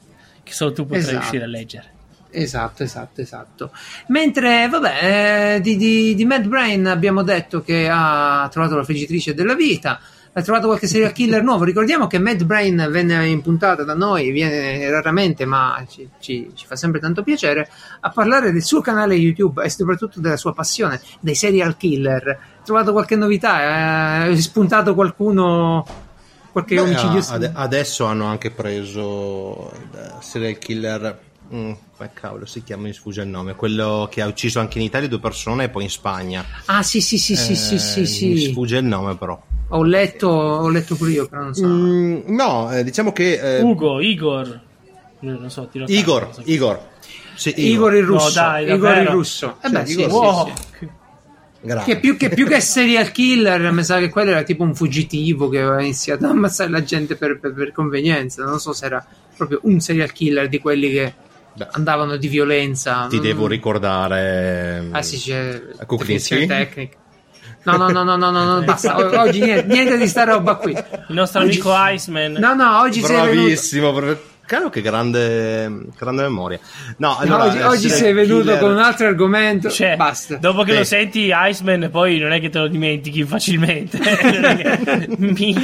[0.48, 1.16] che solo tu potrai Esatto.
[1.18, 1.92] riuscire a leggere.
[2.30, 3.70] Esatto, esatto, esatto.
[4.08, 9.32] Mentre, vabbè, eh, di, di, di Mad Brain abbiamo detto che ha trovato la friggitrice
[9.32, 9.98] della vita,
[10.30, 11.64] ha trovato qualche serial killer nuovo.
[11.64, 16.66] Ricordiamo che Mad Brain venne in puntata da noi, viene raramente, ma ci, ci- ci
[16.66, 17.68] fa sempre tanto piacere,
[18.00, 22.28] a parlare del suo canale YouTube e soprattutto della sua passione, dei serial killer.
[22.28, 24.26] Ha trovato qualche novità?
[24.26, 25.84] Eh, È spuntato qualcuno,
[26.58, 27.34] qualche Beh, omicidio?
[27.34, 31.18] ade- adesso hanno anche preso il serial killer.
[31.54, 32.84] mm, come cavolo si chiama?
[32.84, 33.54] Mi sfugge il nome.
[33.54, 36.44] Quello che ha ucciso anche in Italia due persone e poi in Spagna.
[36.66, 38.50] Ah, sì, sì, sì, sì, sì, Eh, sì, Mi sì.
[38.50, 39.40] sfugge il nome, però.
[39.70, 41.66] Ho letto, ho letto pure io, però non so.
[41.66, 43.58] Mm, no, eh, diciamo che.
[43.58, 44.60] eh, Ugo, Igor,
[45.20, 46.42] non so, tiro tanto, Igor, non so.
[46.44, 46.88] Igor.
[47.34, 48.30] Sì, Igor il No, russo.
[48.32, 49.58] dai, Igor il russo.
[49.62, 50.46] Eh Sì, beh, sì, Igor- sì, Wow.
[50.78, 50.88] sì.
[51.60, 51.94] Grazie.
[51.94, 55.48] Che più, che più che serial killer, mi sa che quello era tipo un fuggitivo
[55.48, 58.44] che aveva iniziato a ammazzare la gente per, per- per convenienza.
[58.44, 59.04] Non so se era
[59.36, 61.12] proprio un serial killer di quelli che
[61.54, 63.06] Beh, andavano di violenza.
[63.10, 63.22] ti Mm.
[63.22, 64.86] devo ricordare.
[64.92, 66.46] Ah, sì, c'è A Kuklinski?
[66.46, 66.96] tecnica.
[67.64, 68.96] No, no, no, no, no, no, no, basta.
[69.20, 70.70] Oggi niente, niente di sta roba qui.
[70.72, 72.32] Il nostro Oggi- amico Iceman.
[72.34, 74.20] No, no, oggi sei venuto.
[74.48, 76.58] Caro che grande, grande memoria.
[76.96, 79.68] No, allora, oggi eh, oggi serial sei venuto killer- con un altro argomento.
[79.68, 80.36] Cioè, basta.
[80.36, 80.78] dopo che Sì.
[80.78, 83.98] lo senti Iceman, poi non è che te lo dimentichi facilmente.
[85.18, 85.60] Minchia.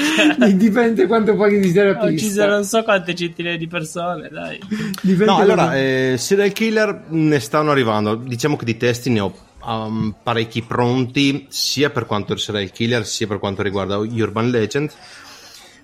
[0.53, 2.07] Dipende quanto paghi di Ho terapista.
[2.11, 4.61] ucciso non so quante centinaia di persone, dai.
[5.01, 8.15] Dipende No, allora, quanto- eh, serial killer ne stanno arrivando.
[8.17, 13.07] Diciamo che di testi ne ho um, parecchi pronti, sia per quanto il serial killer,
[13.07, 14.91] sia per quanto riguarda Urban Legend.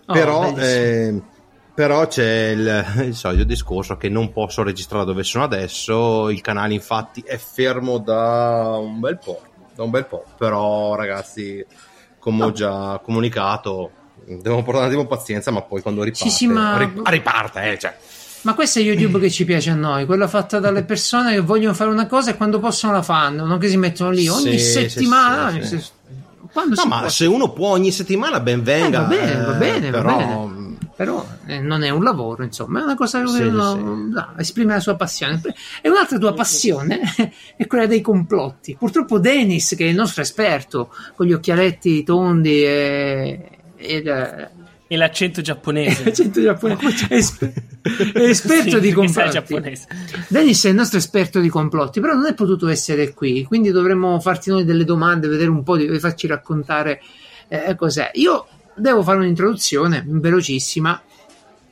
[0.05, 1.19] Oh, però, eh,
[1.81, 6.29] però c'è il, il solito discorso che non posso registrare dove sono adesso.
[6.29, 9.41] Il canale, infatti, è fermo da un bel po'.
[9.75, 10.27] Da un bel po'.
[10.37, 11.65] Però, ragazzi,
[12.19, 13.93] come ho già comunicato.
[14.27, 17.79] Devo portare un attimo pazienza, ma poi quando riparte, Sì, sì, ma- rip- riparte, eh,
[17.79, 17.97] cioè.
[18.43, 21.73] Ma questo è YouTube che ci piace a noi, quello fatto dalle persone che vogliono
[21.73, 24.89] fare una cosa e quando possono la fanno, non che si mettono lì ogni Sì,
[24.89, 25.49] settimana.
[25.49, 25.79] sì, ogni sì.
[25.79, 25.91] se-
[26.53, 27.09] Quando No, ma può.
[27.09, 28.99] se uno può ogni settimana, ben venga.
[28.99, 30.60] Eh, va bene, va eh, bene, va però, bene.
[31.01, 34.13] Però eh, non è un lavoro, insomma, è una cosa che Sì, uno sì.
[34.13, 35.41] no, esprime la sua passione.
[35.81, 37.01] E un'altra tua passione
[37.57, 38.77] è quella dei complotti.
[38.79, 44.51] Purtroppo Dennis, che è il nostro esperto, con gli occhialetti tondi e, e il-
[44.89, 46.05] E l'accento giapponese.
[46.05, 49.41] l'accento giapponese, è, esper- è esperto Sì, di complotti.
[50.29, 54.21] Dennis è il nostro esperto di complotti, però non è potuto essere qui, quindi dovremmo
[54.21, 57.01] farti noi delle domande, vedere un po' di farci raccontare
[57.49, 58.11] eh, cos'è.
[58.15, 61.01] Io devo fare un'introduzione velocissima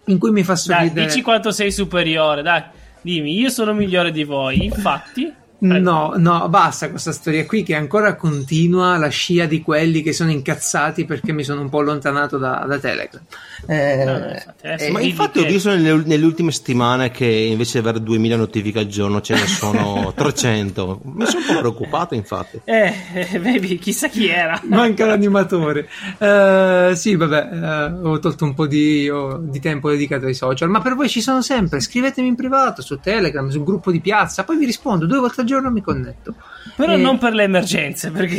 [0.07, 1.07] in cui mi fa Dai, sorridere.
[1.07, 2.63] dici quanto sei superiore, dai.
[3.01, 4.65] Dimmi, io sono migliore di voi.
[4.65, 10.13] Infatti, No, no, basta questa storia qui che ancora continua la scia di quelli che
[10.13, 13.21] sono incazzati perché mi sono un po' allontanato da, da Telegram.
[13.67, 17.27] Eh, No, no, infatti, adesso eh, Ma infatti ho visto nelle, nelle ultime settimane che
[17.27, 21.01] invece di avere 2000 notifiche al giorno ce ne sono 300.
[21.03, 22.61] Mi sono un po' preoccupato infatti.
[22.65, 24.61] Eh, eh, vedi, chissà chi era.
[24.69, 25.89] Manca l'animatore.
[26.19, 30.69] Eh, sì, vabbè, eh, ho tolto un po' di, ho- di tempo dedicato ai social,
[30.69, 31.81] ma per voi ci sono sempre.
[31.81, 35.47] Scrivetemi in privato su Telegram, sul gruppo di piazza, poi vi rispondo due volte al
[35.49, 36.35] giorno mi connetto.
[36.77, 38.37] Però Eh, non per le emergenze, perché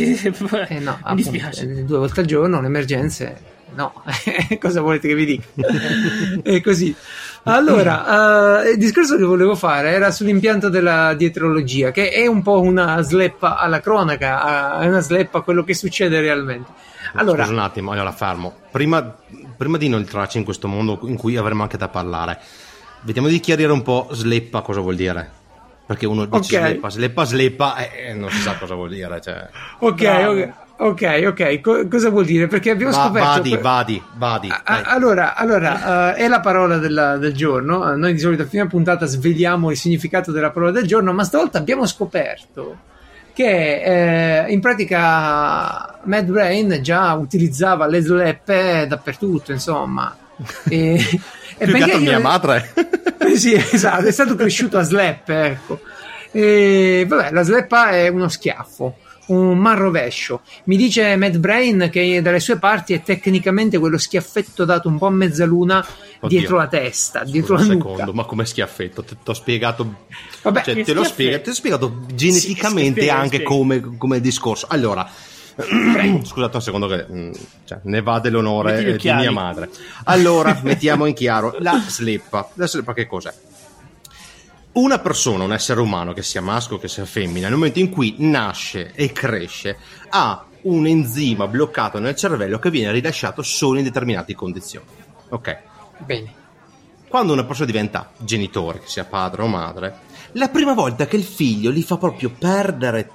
[0.70, 1.64] eh, no, mi appunto, dispiace.
[1.70, 3.38] eh, due volte al giorno, le emergenze,
[3.76, 3.92] no.
[4.60, 5.48] Cosa volete che vi dica?
[6.42, 6.96] È così.
[7.44, 12.62] Allora, eh, il discorso che volevo fare era sull'impianto della dietrologia, che è un po'
[12.62, 16.70] una sleppa alla cronaca, a- è una sleppa a quello che succede realmente.
[17.14, 18.54] Allora, Scusa un attimo, allora fermo.
[18.72, 19.02] Prima,
[19.58, 22.40] prima di inoltrarci in questo mondo in cui avremo anche da parlare,
[23.02, 25.32] vediamo di chiarire un po' sleppa cosa vuol dire.
[25.90, 26.64] Perché uno dice Ok.
[26.68, 29.20] sleppa, sleppa, sleppa e non si sa cosa vuol dire.
[29.20, 29.48] Cioè.
[29.80, 30.32] Ok, Bravo.
[30.32, 31.62] ok, ok, ok.
[31.62, 32.46] Co- cosa vuol dire?
[32.46, 33.28] Perché abbiamo Va- scoperto.
[33.28, 34.50] vadi, vadi, vadi.
[34.52, 37.92] A- allora, allora eh, è la parola della- del giorno.
[37.92, 41.24] Eh, Noi di solito a fine puntata sveliamo il significato della parola del giorno, ma
[41.24, 42.78] stavolta abbiamo scoperto
[43.34, 50.16] che eh, in pratica Mad Brain già utilizzava le sleppe dappertutto, insomma.
[50.70, 51.04] E
[51.60, 52.74] Più che perché altro io- mia madre.
[53.30, 55.80] Eh sì, esatto, è stato cresciuto a sleppe, ecco.
[56.32, 58.96] E, vabbè, la sleppa è uno schiaffo,
[59.28, 60.42] un manrovescio.
[60.64, 65.06] Mi dice Mad Brain che dalle sue parti è tecnicamente quello schiaffetto dato un po'
[65.08, 65.86] a mezzaluna
[66.22, 66.40] Oddio.
[66.40, 67.90] dietro la testa, dietro Scusa la un nuca.
[67.92, 69.04] secondo, ma come schiaffetto?
[69.04, 69.94] Ti ho spiegato.
[70.42, 71.10] Vabbè, cioè, te l'ho schiaffetto.
[71.14, 73.44] spiegato, ti ho spiegato geneticamente spiega, anche spiega.
[73.50, 74.66] come, come discorso.
[74.70, 75.08] Allora,
[76.24, 77.32] scusate un secondo che mm,
[77.66, 79.70] cioè, ne va dell'onore di mia madre.
[80.06, 82.50] Allora, mettiamo in chiaro la sleppa.
[82.56, 83.34] La sleppa che cos'è?
[84.72, 88.16] Una persona, un essere umano, che sia maschio che sia femmina, nel momento in cui
[88.20, 89.78] nasce e cresce,
[90.10, 94.86] ha un enzima bloccato nel cervello che viene rilasciato solo in determinate condizioni.
[95.30, 95.58] Ok?
[96.06, 96.34] bene.
[97.08, 100.00] Quando una persona diventa genitore, che sia padre o madre,
[100.34, 103.10] la prima volta che il figlio gli fa proprio perdere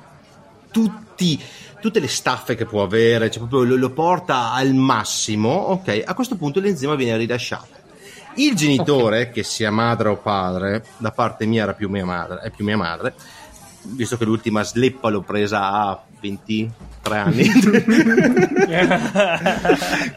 [0.75, 1.41] tutti,
[1.81, 6.03] tutte le staffe che può avere, cioè proprio lo, lo porta al massimo, ok?
[6.05, 7.69] A questo punto l'enzima viene rilasciato.
[8.35, 12.51] Il genitore, che sia madre o padre, da parte mia era più mia madre, è
[12.51, 13.15] più mia madre,
[13.83, 17.47] visto che l'ultima sleppa l'ho presa a 23 anni.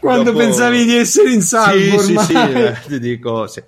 [0.00, 2.24] Quando Dopo- pensavi di essere in salvo sì, ormai.
[2.24, 3.62] sì, sì, eh, ti dico sì.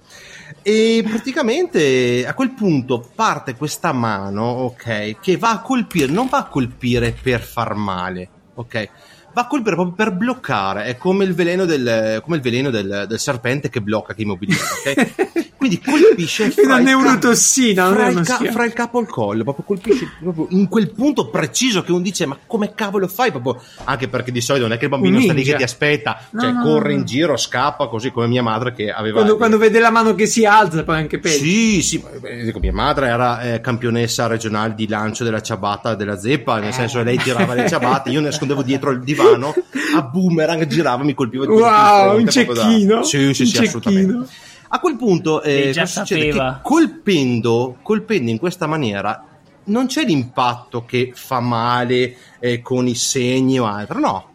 [0.62, 6.38] E praticamente a quel punto parte questa mano, ok, che va a colpire, non va
[6.38, 8.88] a colpire per far male, ok?
[9.32, 13.06] Va a colpire proprio per bloccare, è come il veleno del, come il veleno del,
[13.08, 15.48] del serpente che blocca, che immobilizza, ok?
[15.60, 19.62] Quindi colpisce È una neurotossina, fra il, ca- fra il capo e il collo, proprio
[19.66, 23.30] colpisce proprio in quel punto preciso che uno dice ma come cavolo fai?
[23.30, 26.18] Proprio, anche perché di solito non è che il bambino sta lì che ti aspetta,
[26.30, 29.16] No, cioè no, corre no, in giro, scappa così come mia madre che aveva...
[29.16, 31.36] Quando, quando vede la mano che si alza, poi anche peggio.
[31.44, 36.18] Sì, sì, eh, dico, mia madre era eh, campionessa regionale di lancio della ciabatta della
[36.18, 39.54] zeppa, nel senso lei tirava le ciabatte, io nascondevo dietro il divano,
[39.94, 43.48] a boomerang girava, mi colpiva di Wow, un fronte, proprio da- cecchino, Sì, sì, un
[43.48, 44.12] sì, assolutamente.
[44.12, 44.26] cecchino.
[44.72, 46.30] A quel punto eh, già succede?
[46.30, 49.24] Che colpendo, colpendo in questa maniera
[49.64, 54.28] non c'è l'impatto che fa male eh, con i segni o altro, no.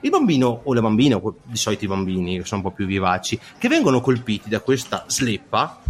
[0.00, 2.86] Il bambino o la bambina, o di solito i bambini che sono un po' più
[2.86, 5.80] vivaci, che vengono colpiti da questa sleppa,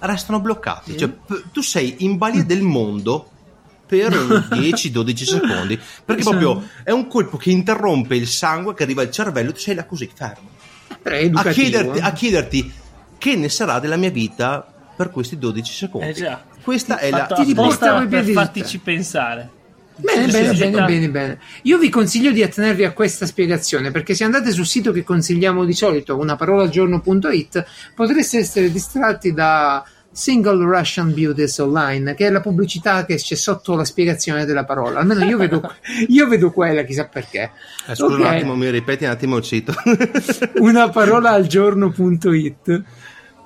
[0.00, 0.96] restano bloccati.
[0.96, 3.30] Cioè, p- tu sei in balia del mondo
[3.86, 4.12] per
[4.50, 9.52] 10-12 secondi, perché proprio è un colpo che interrompe il sangue che arriva al cervello,
[9.52, 10.54] tu sei là così, fermo
[11.38, 12.02] a chiederti, eh.
[12.02, 12.72] a chiederti
[13.18, 16.08] che ne sarà della mia vita per questi 12 secondi.
[16.08, 16.42] Eh già.
[16.62, 19.50] Questa è la ti i per fartici pensare.
[19.98, 21.38] Bene, bene, bene, bene, bene.
[21.62, 25.64] Io vi consiglio di attenervi a questa spiegazione perché se andate sul sito che consigliamo
[25.64, 29.82] di solito, unaparolagiorno.it, potreste essere distratti da
[30.16, 35.00] Single Russian Beauties Online, che è la pubblicità che c'è sotto la spiegazione della parola.
[35.00, 35.62] Almeno io vedo,
[36.08, 37.50] io vedo quella, chissà perché.
[37.86, 38.20] Eh, scusa Ok.
[38.20, 39.74] un attimo, mi ripeti un attimo il sito.
[40.60, 42.82] Una parola al giorno.it.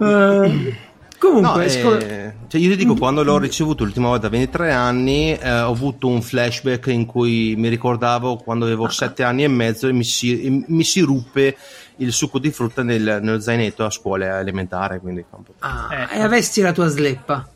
[0.01, 0.77] Eh,
[1.19, 4.73] comunque, No, sco- eh, cioè io ti dico, quando l'ho ricevuto l'ultima volta a 23
[4.73, 9.49] anni, eh, ho avuto un flashback in cui mi ricordavo quando avevo 7 anni e
[9.49, 11.57] mezzo e mi si, e mi si ruppe
[11.97, 15.01] il succo di frutta nel, nello zainetto a scuola elementare.
[15.01, 15.25] Quindi.
[15.59, 16.13] Ah, Ecco.
[16.15, 17.47] e avesti la tua sleppa.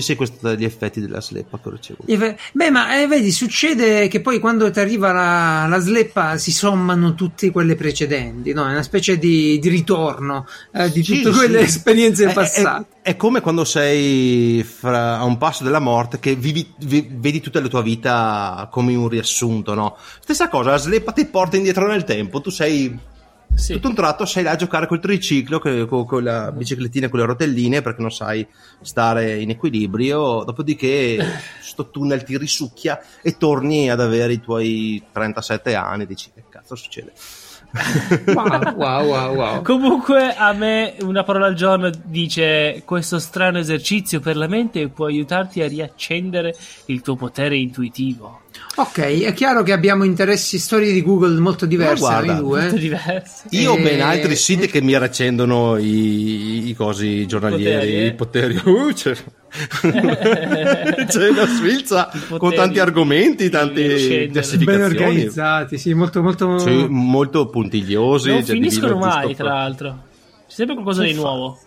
[0.00, 2.36] Sì, Sì, questo dagli effetti della sleppa che ho ricevuto.
[2.52, 7.14] Beh, ma eh, vedi, succede che poi quando ti arriva la, la sleppa si sommano
[7.14, 8.66] tutte quelle precedenti, no?
[8.66, 11.64] È una specie di, di ritorno eh, di Sì, tutte quelle sì.
[11.64, 12.86] esperienze È- è- passate.
[13.02, 17.60] È, come quando sei fra- a un passo della morte che vivi- vi- vedi tutta
[17.60, 19.96] la tua vita come un riassunto, no?
[20.20, 22.96] Stessa cosa, la sleppa ti porta indietro nel tempo, tu sei
[23.54, 23.72] Sì.
[23.72, 27.18] tutto un tratto sei là a giocare col triciclo che- con, con la biciclettina con
[27.18, 28.46] le rotelline perché non sai
[28.80, 31.18] stare in equilibrio dopodiché
[31.60, 36.76] sto tunnel ti risucchia e torni ad avere i tuoi 37 anni dici che cazzo
[36.76, 37.12] succede
[38.34, 39.62] Wow, wow, wow, wow.
[39.62, 45.04] Comunque a me una parola al giorno dice questo strano esercizio per la mente può
[45.06, 46.54] aiutarti a riaccendere
[46.86, 48.40] il tuo potere intuitivo.
[48.76, 52.60] Ok, è chiaro che abbiamo interessi, storie di Google molto diverse Ma guarda, due.
[52.60, 53.42] Molto diverso.
[53.50, 58.06] io ho E- ben altri siti che mi raccendono i, i cosi giornalieri Poteri, eh?
[58.06, 59.14] i poteri Uh, c'è,
[61.06, 64.56] c'è una sfilza I con poteri tanti argomenti accendere.
[64.58, 66.58] Ben organizzati, sì, molto, molto...
[66.58, 70.04] Sì, molto puntigliosi Non cioè, finiscono mai, tra l'altro.
[70.46, 71.58] C'è sempre qualcosa di nuovo.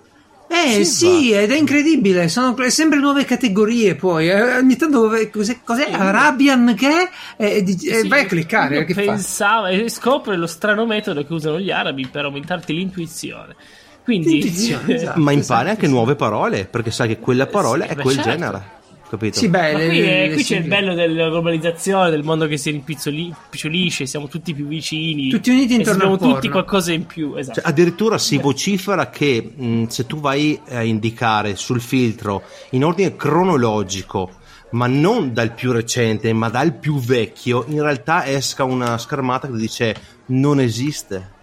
[0.54, 5.62] Eh Sì, sì, ed è incredibile, sono sempre nuove categorie poi, eh, ogni tanto cos'è,
[5.64, 7.10] cos'è Arabian che?
[7.38, 9.02] Eh, di- eh, Sì, vai a cliccare, che fa?
[9.02, 13.56] pensava e scopre lo strano metodo che usano gli arabi per aumentarti l'intuizione.
[14.04, 15.20] Quindi, L'intuizione, esatto.
[15.22, 15.92] ma impari esatto, anche sì.
[15.92, 18.30] nuove parole perché sai che quella parola sì, è beh, quel certo.
[18.30, 18.81] genere
[19.12, 22.58] capito Sì, beh, le- qui, le- qui c'è il bello della globalizzazione, del mondo che
[22.58, 25.30] si rimpicciolisce, siamo tutti più vicini.
[25.30, 26.34] Tutti uniti intorno al porno.
[26.36, 27.36] tutti qualcosa in più.
[27.36, 27.60] Esatto.
[27.60, 33.16] Cioè, addirittura si vocifera che mh, se tu vai a indicare sul filtro in ordine
[33.16, 34.32] cronologico
[34.72, 39.58] ma non dal più recente ma dal più vecchio in realtà esca una schermata che
[39.58, 39.96] dice
[40.28, 41.40] non esiste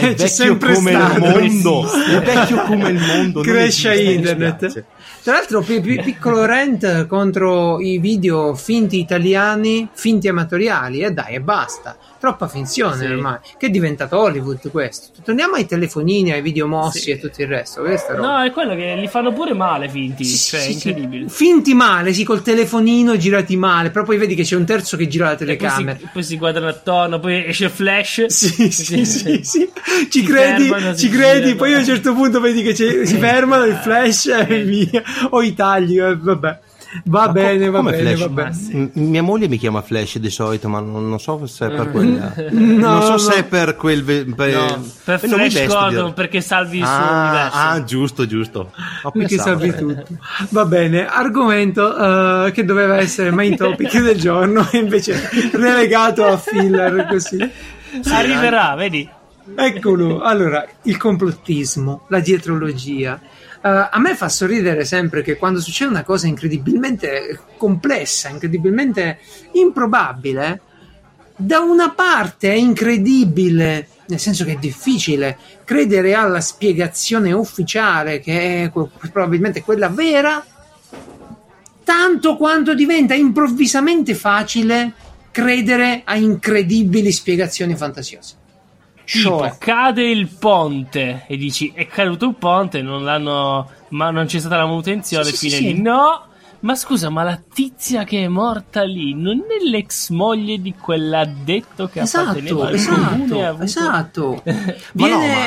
[0.00, 4.84] è vecchio come stato, il mondo è vecchio come il mondo Cresce internet.
[5.22, 11.34] Tra l'altro, pi- pi- piccolo rant contro i video finti italiani, finti amatoriali, e dai,
[11.36, 11.96] e basta.
[12.22, 13.04] Troppa finzione Sì.
[13.06, 13.38] ormai.
[13.58, 15.08] Che è diventato Hollywood questo.
[15.24, 17.10] Torniamo ai telefonini, ai video mossi Sì.
[17.10, 17.82] e tutto il resto.
[18.14, 20.22] No, è quello che li fanno pure male finti.
[20.24, 21.28] Sì, cioè, sì, incredibile.
[21.28, 23.90] Finti male, sì, col telefonino girati male.
[23.90, 25.98] Però poi vedi che c'è un terzo che gira la E poi telecamera.
[25.98, 28.26] si, poi si guardano attorno, poi esce il flash.
[28.26, 29.68] Sì, sì, sì, sì.
[30.08, 31.56] Ci credi, fermano, ci credi, girano.
[31.56, 35.02] poi a un certo punto vedi che si fermano il flash e via.
[35.30, 36.58] O i tagli, eh, vabbè.
[37.04, 38.20] Va Ma bene, co- va come bene, Flash?
[38.20, 38.52] va bene.
[38.52, 38.76] Sì.
[38.76, 41.86] M- mia moglie mi chiama Flash di solito, ma non, non so se è per
[41.88, 41.90] Mm.
[41.90, 42.34] quella.
[42.52, 43.18] No, non so no.
[43.18, 44.04] se è per quel.
[44.04, 46.94] ve- Per, No, per eh, non mi Flash veste Gordon, di- perché salvi il suo
[46.94, 47.56] ah, universo.
[47.58, 48.72] ah, giusto, giusto.
[49.04, 49.74] Ho Perché pensato, salvi eh.
[49.74, 50.04] tutto.
[50.50, 57.06] Va bene, argomento eh, che doveva essere main topic del giorno, invece relegato a filler
[57.08, 57.38] così.
[58.10, 59.08] Arriverà, vedi?
[59.56, 63.18] Eccolo, allora, il complottismo, la dietrologia.
[63.64, 69.20] Eh, a me fa sorridere sempre che quando succede una cosa incredibilmente complessa, incredibilmente
[69.52, 70.60] improbabile,
[71.36, 78.64] da una parte è incredibile, nel senso che è difficile credere alla spiegazione ufficiale, che
[78.64, 78.72] è
[79.10, 80.44] probabilmente quella vera,
[81.84, 84.92] tanto quanto diventa improvvisamente facile
[85.30, 88.40] credere a incredibili spiegazioni fantasiose.
[89.04, 94.26] Tipo, Cioè, cade il ponte e dici è caduto il ponte, non l'hanno, ma non
[94.26, 95.24] c'è stata la manutenzione.
[95.24, 95.82] Sì, fine sì, di sì.
[95.82, 96.26] no.
[96.60, 101.88] Ma scusa, ma la tizia che è morta lì non è l'ex moglie di quell'addetto
[101.88, 103.36] che apparteneva Esatto, al comune?
[103.36, 104.42] e ha esatto, avuto- esatto.
[104.94, 105.46] Ma no, Viene,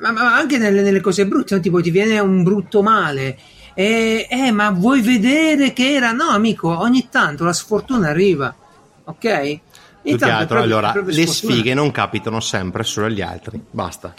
[0.00, 1.60] ma, ma anche nelle, nelle cose brutte, no?
[1.60, 3.36] tipo ti viene un brutto male.
[3.74, 6.12] E, eh, ma vuoi vedere che era?
[6.12, 8.54] No, amico, ogni tanto la sfortuna arriva,
[9.04, 9.60] ok?
[10.04, 13.60] Più che altro, proprio- allora, proprio le sfighe non capitano sempre solo agli altri.
[13.70, 14.14] Basta.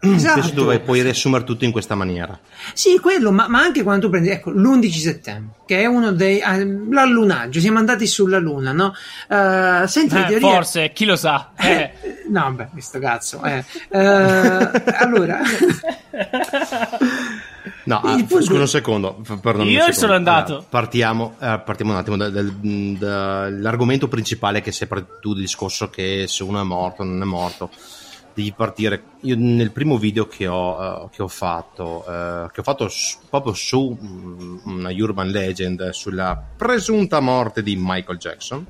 [0.00, 0.52] Esatto.
[0.52, 2.38] Dove puoi riassumere tutto in questa maniera.
[2.72, 6.40] Sì, quello, ma, ma anche quando tu prendi, ecco, l'11 settembre, che è uno dei...
[6.40, 8.94] ah, l'allunaggio, siamo andati sulla Luna, no?
[9.28, 10.50] Eh, senti, le Eh, teorie...
[10.50, 11.50] forse, chi lo sa.
[11.58, 11.70] Eh.
[11.74, 11.92] Eh,
[12.30, 13.42] no, beh, questo cazzo.
[13.44, 13.62] Eh.
[13.90, 15.40] Eh, allora...
[17.86, 19.14] No, ah, punto- scusa un secondo.
[19.40, 19.98] perdonami Io un secondo.
[19.98, 20.52] sono andato.
[20.52, 22.52] Allora, partiamo, eh, partiamo un attimo da- dal-
[22.98, 27.20] dall'argomento principale che è sempre tu il discorso che se uno è morto o non
[27.22, 27.70] è morto.
[28.34, 29.02] Devi partire.
[29.22, 33.16] Io nel primo video che ho, eh, che ho fatto, eh, che ho fatto s-
[33.30, 38.66] proprio su mm, una urban legend sulla presunta morte di Michael Jackson.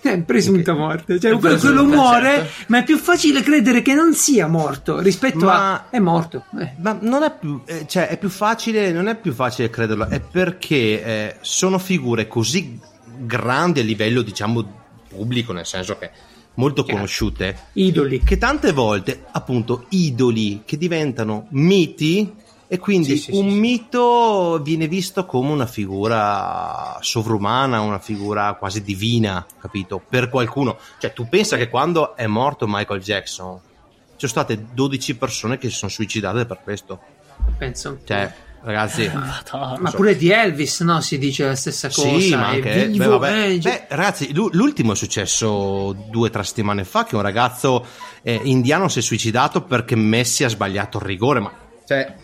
[0.00, 2.64] Eh, presunta morte, cioè quello, presunta, quello muore, certo.
[2.68, 6.44] ma è più facile credere che non sia morto rispetto Ma- a è morto.
[6.58, 6.74] Eh.
[6.78, 10.20] Ma non è più, eh, cioè è più facile, non è più facile crederlo, è
[10.20, 12.78] perché eh, sono figure così
[13.18, 16.10] grandi a livello, diciamo, pubblico, nel senso che
[16.54, 16.98] molto Chiaro.
[16.98, 18.22] conosciute, Idoli.
[18.22, 22.32] che tante volte, appunto, idoli che diventano miti
[22.70, 23.58] E quindi Sì, sì, un sì, sì.
[23.58, 30.02] mito viene visto come una figura sovrumana, una figura quasi divina, capito?
[30.06, 30.76] Per qualcuno.
[30.98, 33.58] Cioè, tu pensa che quando è morto Michael Jackson,
[34.16, 37.00] ci sono state 12 persone che si sono suicidate per questo.
[37.56, 38.00] Penso.
[38.04, 38.30] Cioè,
[38.62, 39.10] ragazzi...
[39.14, 39.78] Madonna.
[39.80, 41.00] Ma pure di Elvis, no?
[41.00, 42.18] Si dice la stessa cosa.
[42.20, 43.48] Sì, ma anche vivo, beh, vabbè.
[43.48, 47.86] eh, Beh, ragazzi, l'u- l'ultimo è successo due o tre settimane fa che un ragazzo
[48.20, 51.52] eh, indiano si è suicidato perché Messi ha sbagliato il rigore, ma
[51.86, 52.14] cioè,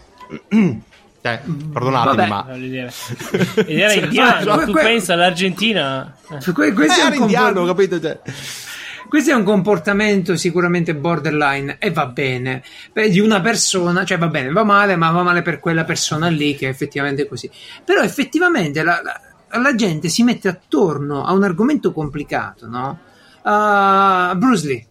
[1.23, 1.41] cioè
[1.73, 2.29] perdonatemi, Vabbè.
[2.29, 2.47] ma.
[2.55, 6.15] Ed era Sì, indiano, que- tu que- pensa all'Argentina.
[6.31, 6.53] eh.
[6.53, 8.01] Que- questo, Eh, è era un indiano, capito?
[8.01, 8.21] Cioè,
[9.09, 12.63] questo è un comportamento sicuramente borderline e va bene
[12.93, 16.29] Beh, di una persona, cioè va bene, va male, ma va male per quella persona
[16.29, 17.49] lì che è effettivamente così.
[17.85, 19.21] Però effettivamente la, la-
[19.61, 22.99] la gente si mette attorno a un argomento complicato, no?
[23.43, 24.87] Uh, Bruce Lee,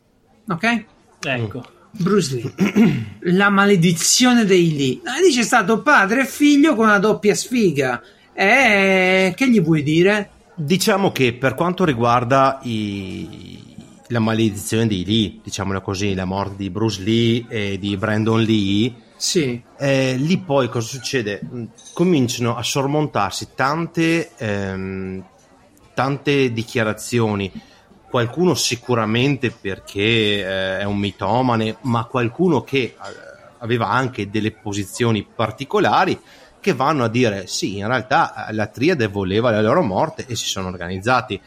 [0.48, 0.84] ok?
[1.26, 1.64] Ecco.
[1.96, 5.00] Bruce Lee, la maledizione dei Lee.
[5.24, 8.02] Lì c'è stato padre e figlio con una doppia sfiga.
[8.34, 10.30] E che gli vuoi dire?
[10.56, 13.60] diciamo che per quanto riguarda i-
[14.10, 18.94] la maledizione di Lee, diciamolo così, la morte di Bruce Lee e di Brandon Lee,
[19.16, 21.42] Sì, Eh, lì poi cosa succede?
[21.44, 21.64] Mm,
[21.94, 25.24] Cominciano a sormontarsi tante, ehm,
[25.94, 27.50] tante dichiarazioni.
[28.14, 32.96] Qualcuno sicuramente perché eh, è un mitomane, ma qualcuno che eh,
[33.58, 36.22] aveva anche delle posizioni particolari
[36.60, 40.36] che vanno a dire sì, in realtà eh, la triade voleva la loro morte e
[40.36, 41.42] si sono organizzati.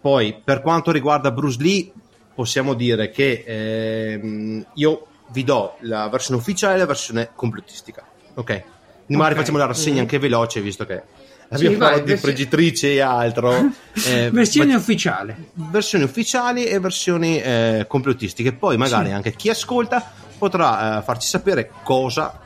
[0.00, 1.92] Poi, per quanto riguarda Bruce Lee,
[2.34, 8.02] possiamo dire che ehm, io vi do la versione ufficiale e la versione complottistica.
[8.36, 8.62] Ok?
[9.08, 10.00] Magari facciamo la rassegna Mm.
[10.00, 11.02] anche veloce, visto che
[11.48, 13.70] abbiamo vai, parlato di versi- freggitrice e altro.
[14.06, 15.36] Eh, versione ma- ufficiale.
[15.54, 18.52] versioni ufficiali e versioni eh, complottistiche.
[18.52, 19.12] Poi magari Sì.
[19.12, 22.38] anche chi ascolta potrà eh, farci sapere cosa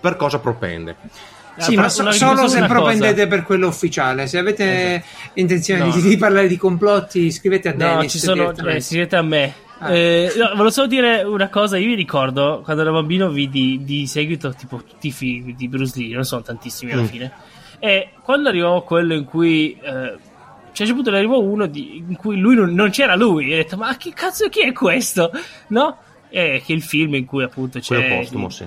[0.00, 0.96] per cosa propende.
[1.56, 3.26] Sì, Ah, ma so- solo se propendete cosa.
[3.28, 4.26] per quello ufficiale.
[4.26, 5.02] Se avete
[5.34, 5.90] intenzione No.
[5.92, 8.10] di, di parlare di complotti, scrivete a No, Dennis.
[8.12, 9.54] ci sono, eh, scrivete a me.
[9.78, 9.94] Ah.
[9.94, 11.78] Eh, no, volevo solo dire una cosa.
[11.78, 15.98] Io mi ricordo quando ero bambino vidi di seguito tipo tutti i film di Bruce
[15.98, 17.06] Lee, non sono tantissimi alla Mm.
[17.06, 17.32] fine.
[17.84, 19.78] E quando arrivò quello in cui.
[19.78, 22.88] Eh, cioè, a un certo punto ne arrivò uno di- in cui lui non, non
[22.88, 23.50] c'era lui.
[23.50, 25.30] E ho detto, ma che cazzo chi è questo?
[25.68, 25.98] No?
[26.30, 27.94] E che il film in cui appunto c'è.
[27.94, 28.66] Quello postumo, sì.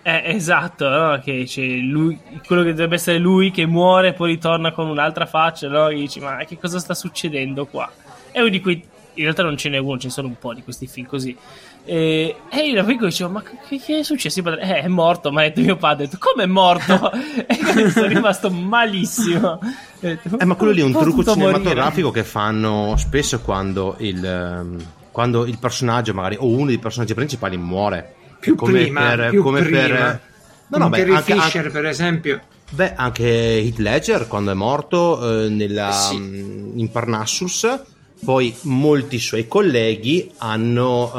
[0.00, 1.20] Eh, esatto, no?
[1.22, 5.26] che c'è lui, quello che dovrebbe essere lui che muore e poi ritorna con un'altra
[5.26, 5.88] faccia, no?
[5.88, 7.92] E dici, ma che cosa sta succedendo qua?
[8.32, 8.82] E uno di quei,
[9.14, 11.36] in realtà non ce n'è uno, ce ne sono un po' di questi film così.
[11.86, 14.40] E, e io da piccolo dicevo, ma che, che è successo?
[14.42, 17.12] Padre, eh, è morto, mi ha detto mio padre, come è morto?
[17.46, 19.58] e sono rimasto malissimo.
[20.00, 22.94] Detto, Eh, ma quello lì è un "Come è trucco potuto morire?" cinematografico che fanno
[22.96, 28.14] spesso quando il, ehm, quando il personaggio, magari, o uno dei personaggi principali muore.
[28.40, 29.80] Più come prima, per, più come prima.
[29.86, 30.20] per
[30.68, 32.40] No, no, beh, anche, Fisher, anche- per esempio.
[32.70, 36.16] beh, anche Heath Ledger quando è morto eh, nella, Sì.
[36.16, 37.80] mh, in Parnassus,
[38.24, 41.12] poi molti suoi colleghi hanno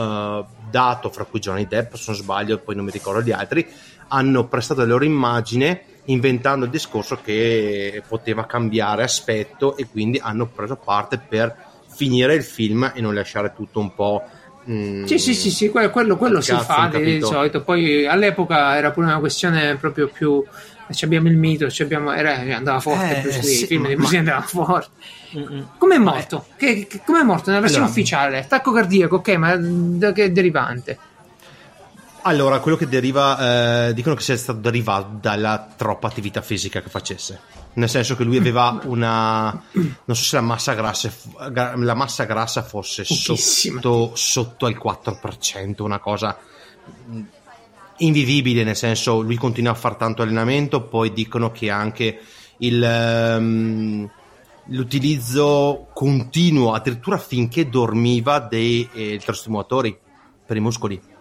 [0.49, 3.67] eh, dato, fra cui Johnny Depp, se non sbaglio, poi non mi ricordo gli altri,
[4.07, 10.47] hanno prestato la loro immagine inventando il discorso che poteva cambiare aspetto e quindi hanno
[10.47, 11.55] preso parte per
[11.87, 14.23] finire il film e non lasciare tutto un po'...
[14.69, 17.61] mm, Sì, sì, sì, sì, quello, quello- quello si Cazzo, fa di, solito.
[17.61, 20.43] Poi all'epoca era pure una questione proprio più.
[20.91, 23.81] ci abbiamo il mito, ci abbiamo, era, andava forte Eh, Bruce Lee, sì, i film
[23.81, 24.89] ma- di Bruce Lee andavano forte.
[25.35, 25.67] Mm-mm.
[25.79, 26.45] Come è morto?
[26.55, 28.37] Che, che- come è morto nella versione Allora- ufficiale?
[28.37, 30.97] Attacco cardiaco, ok, ma da che derivante?
[32.27, 36.89] Allora, quello che deriva, eh, dicono che sia stato derivato dalla troppa attività fisica che
[36.89, 37.39] facesse.
[37.73, 39.51] Nel senso che lui aveva una.
[39.71, 41.11] Non so se la massa grassa,
[41.51, 46.35] gra- la massa grassa fosse sotto, sotto al 4%, una cosa
[47.05, 47.21] mh,
[47.97, 48.63] invivibile.
[48.63, 50.81] Nel senso, lui continua a fare tanto allenamento.
[50.81, 52.21] Poi dicono che anche
[52.57, 52.83] il.
[52.83, 54.09] ehm,
[54.69, 59.95] l'utilizzo continuo, addirittura finché dormiva, dei eh, elettrostimolatori
[60.43, 61.13] per i muscoli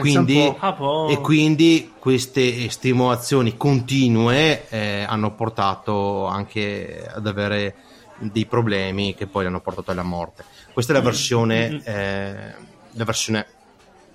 [0.00, 1.06] quindi, un po'.
[1.06, 7.74] Ah, e quindi queste stimolazioni continue eh, hanno portato anche ad avere
[8.18, 10.44] dei problemi che poi hanno portato alla morte.
[10.72, 12.54] Questa è la versione, eh,
[12.92, 13.46] la versione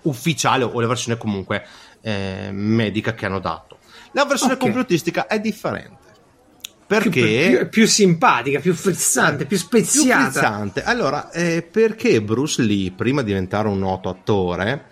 [0.04, 1.66] ufficiale o la versione comunque
[2.02, 3.78] eh, medica che hanno dato.
[4.12, 4.60] La versione Ok.
[4.60, 6.06] complottistica è differente
[6.88, 10.32] Più, perché più, più simpatica, più frizzante, più più speziata.
[10.32, 10.84] frizzante.
[10.84, 14.86] Allora, eh, perché Bruce Lee, prima di diventare un noto attore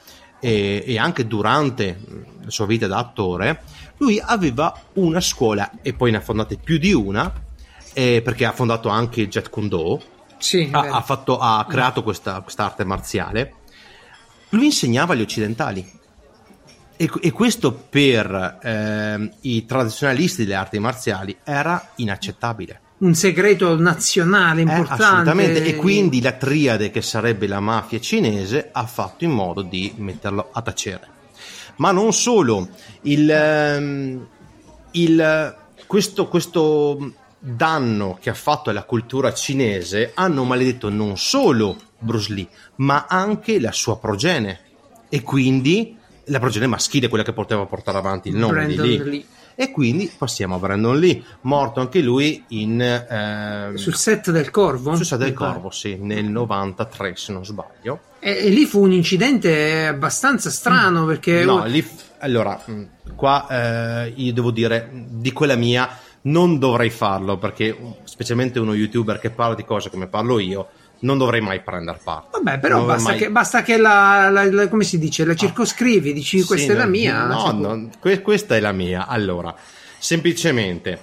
[0.45, 1.99] e, e anche durante
[2.43, 3.63] la sua vita da attore,
[3.97, 7.33] lui aveva una scuola e poi ne ha fondate più di una,
[7.93, 9.99] eh, perché ha fondato anche il Jet Kune Do,
[10.37, 13.53] Sì, ha, ha fatto- ha creato questa arte marziale.
[14.49, 15.93] Lui insegnava agli occidentali.
[16.97, 22.81] E, e questo per ehm, i tradizionalisti delle arti marziali era inaccettabile.
[22.97, 25.03] Un segreto nazionale Eh, importante.
[25.03, 25.63] assolutamente.
[25.65, 30.49] E quindi la triade, che sarebbe la mafia cinese, ha fatto in modo di metterlo
[30.51, 31.07] a tacere.
[31.77, 32.69] Ma non solo,
[33.01, 34.27] il, ehm,
[34.91, 35.55] il-
[35.87, 42.47] questo, questo danno che ha fatto alla cultura cinese hanno maledetto non solo Bruce Lee,
[42.77, 44.59] ma anche la sua progenie.
[45.09, 49.03] E quindi la progenie maschile, quella che poteva portare avanti il nome Brandon di Lee.
[49.03, 49.25] Lee.
[49.55, 54.95] E quindi passiamo a Brandon Lee, morto anche lui in, ehm, Sul set del Corvo?
[54.95, 55.33] su Sa del.
[55.33, 57.99] Corvo, sì, nel 93 se non sbaglio.
[58.19, 61.45] E, e lì fu un incidente abbastanza strano perché...
[61.45, 61.85] No, lì,
[62.19, 62.83] allora, mh,
[63.15, 65.89] qua eh, io devo dire, di quella mia
[66.25, 70.67] non dovrei farlo perché uh, specialmente uno youtuber che parla di cose come parlo io,
[70.99, 72.39] non dovrei mai prendere parte.
[72.41, 76.13] Vabbè, però basta, mai- che, basta che la, la- la- come si dice, la circoscrivi,
[76.13, 77.25] dici Sì, questa è la no, mia.
[77.25, 79.07] No, no, que- questa è la mia.
[79.07, 79.53] Allora,
[79.99, 80.99] semplicemente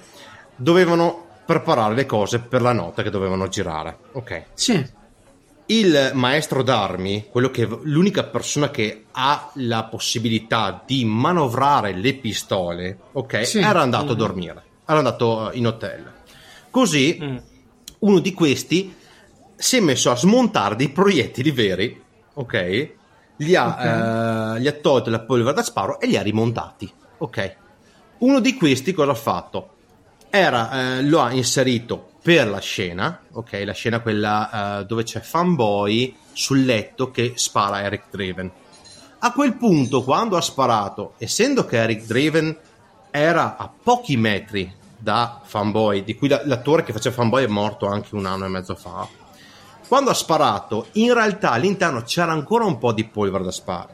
[0.55, 3.97] dovevano preparare le cose per la notte che dovevano girare.
[4.13, 4.43] Ok.
[4.53, 5.01] Sì,
[5.67, 12.97] Il maestro d'armi, quello che l'unica persona che ha la possibilità di manovrare le pistole,
[13.13, 13.59] ok, Sì.
[13.59, 16.11] era andato a dormire, era andato in hotel.
[16.69, 17.37] Così Mm.
[17.99, 18.93] uno di questi
[19.55, 22.01] si è messo a smontare dei proiettili veri,
[22.33, 22.91] ok?
[23.35, 27.55] Gli ha, eh, gli ha tolto la polvere da sparo e li ha rimontati, ok?
[28.19, 29.69] Uno di questi cosa ha fatto?
[30.29, 33.61] Era, eh, lo ha inserito per la scena, ok?
[33.65, 38.51] La scena quella eh, dove c'è Fanboy sul letto che spara Eric Draven.
[39.19, 42.57] A quel punto, quando ha sparato, essendo che Eric Draven
[43.11, 47.87] era a pochi metri da Fanboy, di cui la- l'attore che faceva Fanboy è morto
[47.87, 49.07] anche un anno e mezzo fa,
[49.93, 53.89] quando ha sparato, in realtà all'interno c'era ancora un po' di polvere da sparo.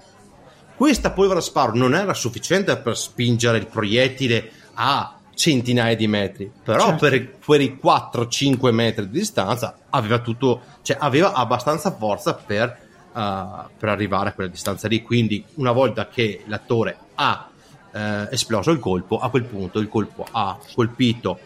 [0.73, 6.49] Questa polvere da sparo non era sufficiente per spingere il proiettile a centinaia di metri,
[6.63, 7.09] però Certo.
[7.09, 12.77] per quei 4-5 metri di distanza aveva tutto, cioè aveva abbastanza forza per,
[13.13, 13.45] eh,
[13.77, 15.01] per arrivare a quella distanza lì.
[15.01, 17.49] Quindi, una volta che l'attore ha
[17.91, 21.39] eh, esploso il colpo, a quel punto il colpo ha colpito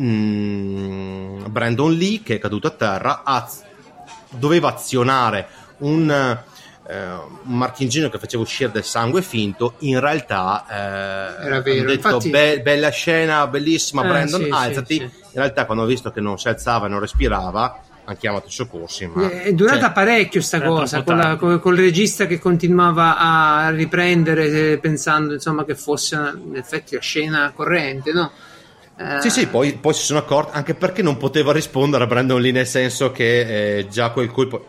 [0.00, 3.46] mm, Brandon Lee che è caduto a terra, ha
[4.30, 5.46] doveva azionare
[5.78, 7.04] un, eh,
[7.44, 10.74] un marchingino che faceva uscire del sangue finto, in realtà eh,
[11.46, 14.94] Era vero, hanno detto infatti- "Be- bella scena, bellissima Eh, Brandon, sì, sì, alzati.
[14.94, 15.02] sì.
[15.02, 15.10] In
[15.44, 19.06] realtà quando ho visto che non si alzava e non respirava, hanno chiamato i soccorsi.
[19.06, 21.38] Ma, è durata cioè, parecchio sta cosa, con la- tardi.
[21.38, 26.94] col, col regista che continuava a riprendere eh, pensando insomma che fosse una- in effetti
[26.94, 28.30] la scena corrente, no?
[28.98, 32.40] Eh, Sì, sì, poi, poi si sono accorti anche perché non poteva rispondere a Brandon
[32.40, 34.66] Lee nel senso che eh, già quel colpo.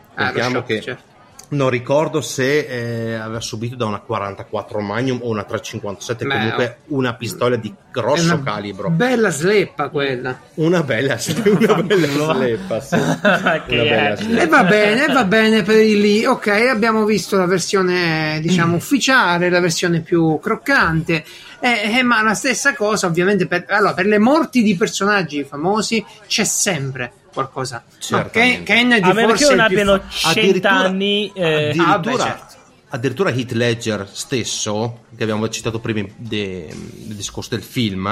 [0.57, 1.09] shock, che certo.
[1.49, 6.77] Non ricordo se eh, aveva subito da una 44 Magnum o una 357, Beh, comunque
[6.87, 8.89] una pistola di grosso una calibro.
[8.89, 10.39] Bella sleppa quella.
[10.55, 12.95] Una bella, una bella sleppa, sì.
[13.67, 14.41] Bella sleppa.
[14.41, 16.25] E va bene, va bene per il lì.
[16.25, 18.41] Ok, abbiamo visto la versione, Mm.
[18.41, 21.23] diciamo, ufficiale, la versione più croccante.
[21.59, 26.03] Eh, eh, ma la stessa cosa, ovviamente, per, allora, per le morti di personaggi famosi
[26.27, 27.11] c'è sempre
[27.43, 27.83] qualcosa.
[27.99, 28.63] Certamente.
[28.63, 31.31] Ken- Kennedy A meno che forse non abbiano fa- cent'anni.
[31.33, 32.55] eh, addirittura, ah, beh, certo.
[32.89, 36.67] addirittura Heath Ledger stesso, che abbiamo citato prima de-
[37.07, 38.07] nel discorso del film,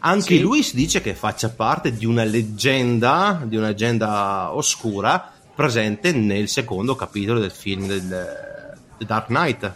[0.00, 0.40] anche Sì.
[0.40, 6.48] lui si dice che faccia parte di una leggenda, di una leggenda oscura presente nel
[6.48, 9.72] secondo capitolo del film del The Dark Knight,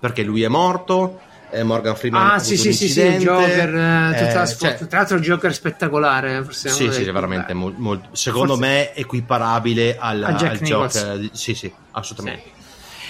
[0.00, 1.20] perché lui è morto.
[1.52, 5.16] Eh, Morgan Freeman Ah, sì, sì, sì, sì, Joker, eh, tutta- eh, cioè, tra l'altro
[5.16, 7.58] il Joker spettacolare, forse è uno sì, sì, veramente belli.
[7.58, 10.58] mol- molto- secondo Forse- me equiparabile al, al.
[10.60, 11.28] Joker.
[11.32, 12.50] Sì, sì, assolutamente.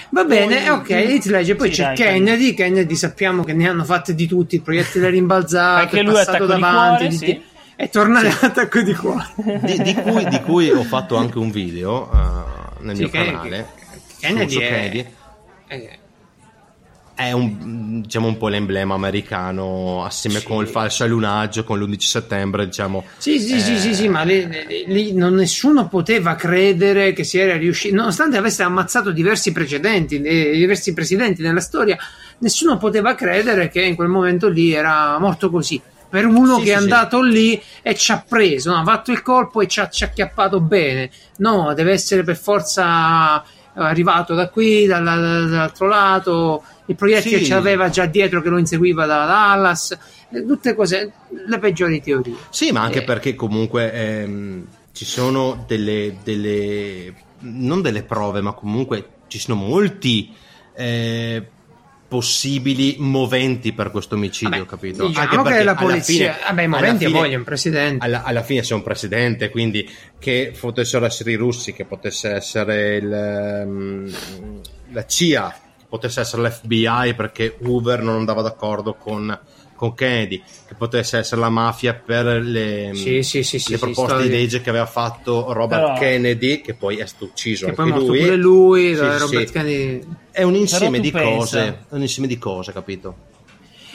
[0.09, 3.67] Va bene, Poi- ok, Heath Ledger, poi Sì, c'è dai, Kennedy, Kennedy sappiamo che ne
[3.67, 7.07] hanno fatte di tutti, il proiettile rimbalzato, Anche è lui passato attacco di davanti, cuore,
[7.07, 7.41] di- sì.
[7.75, 9.25] è tornato all'attacco di cuore.
[9.35, 13.25] di, di cui, di cui ho fatto anche un video uh, nel Sì, mio che-
[13.25, 13.67] canale.
[13.75, 15.07] che- Kennedy su- su è- Kennedy.
[17.15, 20.45] Eh, È un, diciamo, un po' l'emblema americano assieme Sì.
[20.45, 23.05] con il falso lunaggio, con l'11 settembre, diciamo.
[23.17, 27.23] Sì, sì, sì, Eh, sì, sì, ma lì, lì- lì non nessuno poteva credere che
[27.23, 31.97] si era riuscito, nonostante avesse ammazzato diversi precedenti, eh, diversi presidenti nella storia,
[32.39, 35.79] nessuno poteva credere che in quel momento lì era morto così.
[36.09, 36.83] Per uno Sì, che è sì, sì.
[36.83, 38.79] andato lì e ci ha preso, no?
[38.79, 41.09] ha fatto il colpo e ci ha, ci ha acchiappato bene.
[41.37, 43.45] No, deve essere per forza eh,
[43.75, 46.63] arrivato da qui, dalla- dall'altro lato.
[46.87, 47.45] Il proiettile Sì.
[47.45, 49.97] ce l'aveva già dietro che lo inseguiva da Dallas.
[50.31, 51.11] Eh, Tutte cose,
[51.47, 52.35] le peggiori teorie.
[52.49, 53.03] Sì, ma anche Eh.
[53.03, 57.13] perché comunque ehm, ci sono delle, delle.
[57.39, 60.33] non delle prove, ma comunque ci sono molti.
[60.75, 61.47] eh,
[62.07, 65.07] possibili moventi per questo omicidio, Vabbè, capito?
[65.07, 68.05] diciamo Anche che perché la alla polizia- fine- vabbè, i moventi fine- vogliono un presidente.
[68.05, 72.95] Alla, alla fine c'è un presidente, quindi che potessero essere i russi, che potesse essere
[72.97, 74.11] il, ehm,
[74.91, 75.55] la CIA,
[75.93, 79.37] potesse essere l'FBI perché Hoover non andava d'accordo con,
[79.75, 83.83] con Kennedy, che potesse essere la mafia per le, Sì, sì, sì, sì, le sì,
[83.83, 87.73] proposte di legge che aveva fatto Robert Però- Kennedy, che poi è stato ucciso Che
[87.73, 88.23] poi anche è morto lui.
[88.23, 89.51] pure lui, Sì, Robert.
[89.51, 90.03] Kennedy.
[90.31, 93.15] È un insieme di pensa- cose, è un insieme di cose, capito?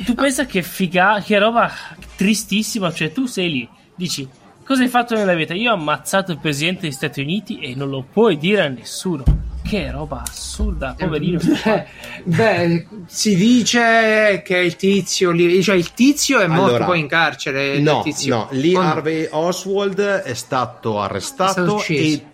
[0.05, 1.69] Tu pensa che figa, che roba
[2.15, 4.29] tristissima, cioè tu sei lì, dici
[4.65, 5.53] cosa hai fatto nella vita?
[5.55, 9.25] Io ho ammazzato il presidente degli Stati Uniti e non lo puoi dire a nessuno.
[9.63, 11.39] Che roba assurda, poverino.
[11.41, 11.85] sto qua.
[12.25, 17.07] Beh, si dice che il tizio lì, cioè il tizio è morto Allora, poi in
[17.09, 17.75] carcere.
[17.75, 18.35] il No, tizio.
[18.37, 18.89] no, lì O no?
[18.89, 22.25] Harvey Oswald è stato arrestato È stato e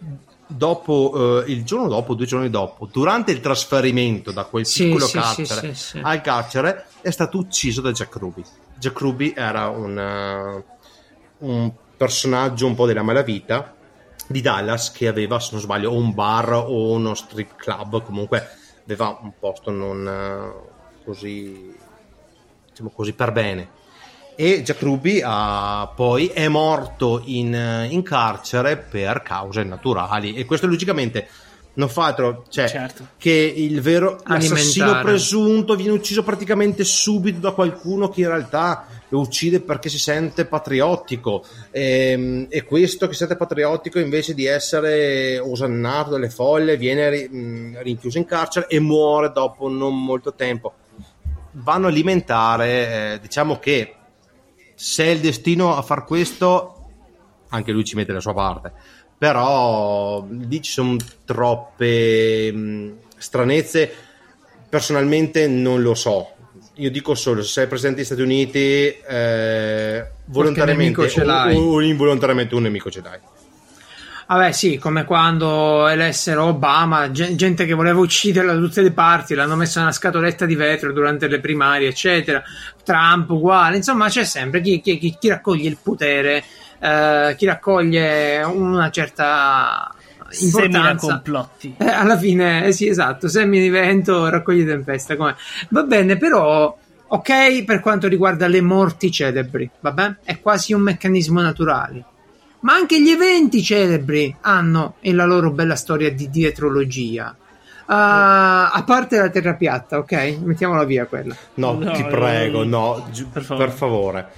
[0.46, 5.06] dopo, eh, il giorno dopo, due giorni dopo, durante il trasferimento da quel Sì, piccolo
[5.06, 6.00] sì, carcere sì, sì, sì.
[6.02, 8.42] al carcere è stato ucciso da Jack Ruby.
[8.78, 10.64] Jack Ruby era un, eh,
[11.38, 13.73] un personaggio un po' della malavita
[14.26, 18.48] di Dallas che aveva, se non sbaglio, un bar o uno strip club, comunque
[18.84, 21.74] aveva un posto non eh, così,
[22.68, 23.82] diciamo così per bene.
[24.36, 30.44] E Jack Ruby ha- poi è morto in, eh, in carcere per cause naturali e
[30.44, 31.28] questo logicamente
[31.76, 33.08] non fa altro, cioè Certo.
[33.18, 35.02] che il vero Alimentare.
[35.02, 40.44] presunto viene ucciso praticamente subito da qualcuno che in realtà lo uccide perché si sente
[40.46, 47.10] patriottico Ehm, e, questo che si sente patriottico invece di essere osannato dalle folle viene
[47.10, 50.74] ri- mh, rinchiuso in carcere e muore dopo non molto tempo
[51.56, 53.94] vanno a alimentare eh, diciamo che
[54.74, 56.70] se è il destino a far questo
[57.48, 58.72] anche lui ci mette la sua parte
[59.16, 63.92] però lì ci sono troppe mh, stranezze
[64.68, 66.30] personalmente non lo so
[66.74, 71.56] io dico solo se sei presente negli Stati Uniti eh, volontariamente nemico ce l'hai.
[71.56, 73.18] o, o involontariamente un nemico ce l'hai
[74.26, 79.34] Vabbè, sì, come quando elessero Obama, gen- gente che voleva ucciderla da tutte le parti,
[79.34, 82.42] l'hanno messo nella scatoletta di vetro durante le primarie, eccetera.
[82.82, 86.42] Trump uguale, insomma, c'è sempre chi, chi- chi- chi raccoglie il potere,
[86.84, 89.94] eh, chi raccoglie una certa
[90.28, 91.06] Semina importanza.
[91.06, 91.74] complotti.
[91.78, 95.16] Eh, alla fine, eh sì, esatto, semina di vento, raccoglie tempesta.
[95.16, 95.34] com'è.
[95.70, 96.76] Va bene, però,
[97.06, 100.18] ok, per quanto riguarda le morti celebri, va bene?
[100.24, 102.04] È quasi un meccanismo naturale.
[102.60, 107.36] Ma anche gli eventi celebri hanno la loro bella storia di dietrologia.
[107.86, 110.38] Ah, a parte la terra piatta, ok?
[110.42, 111.36] Mettiamola via quella.
[111.56, 113.06] no, No, ti prego no.
[113.12, 114.28] gi- Per per favore.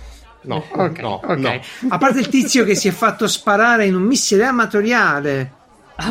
[0.47, 1.37] No, Ok, no, ok.
[1.37, 1.61] no.
[1.89, 5.53] A parte il tizio che si è fatto sparare in un missile amatoriale,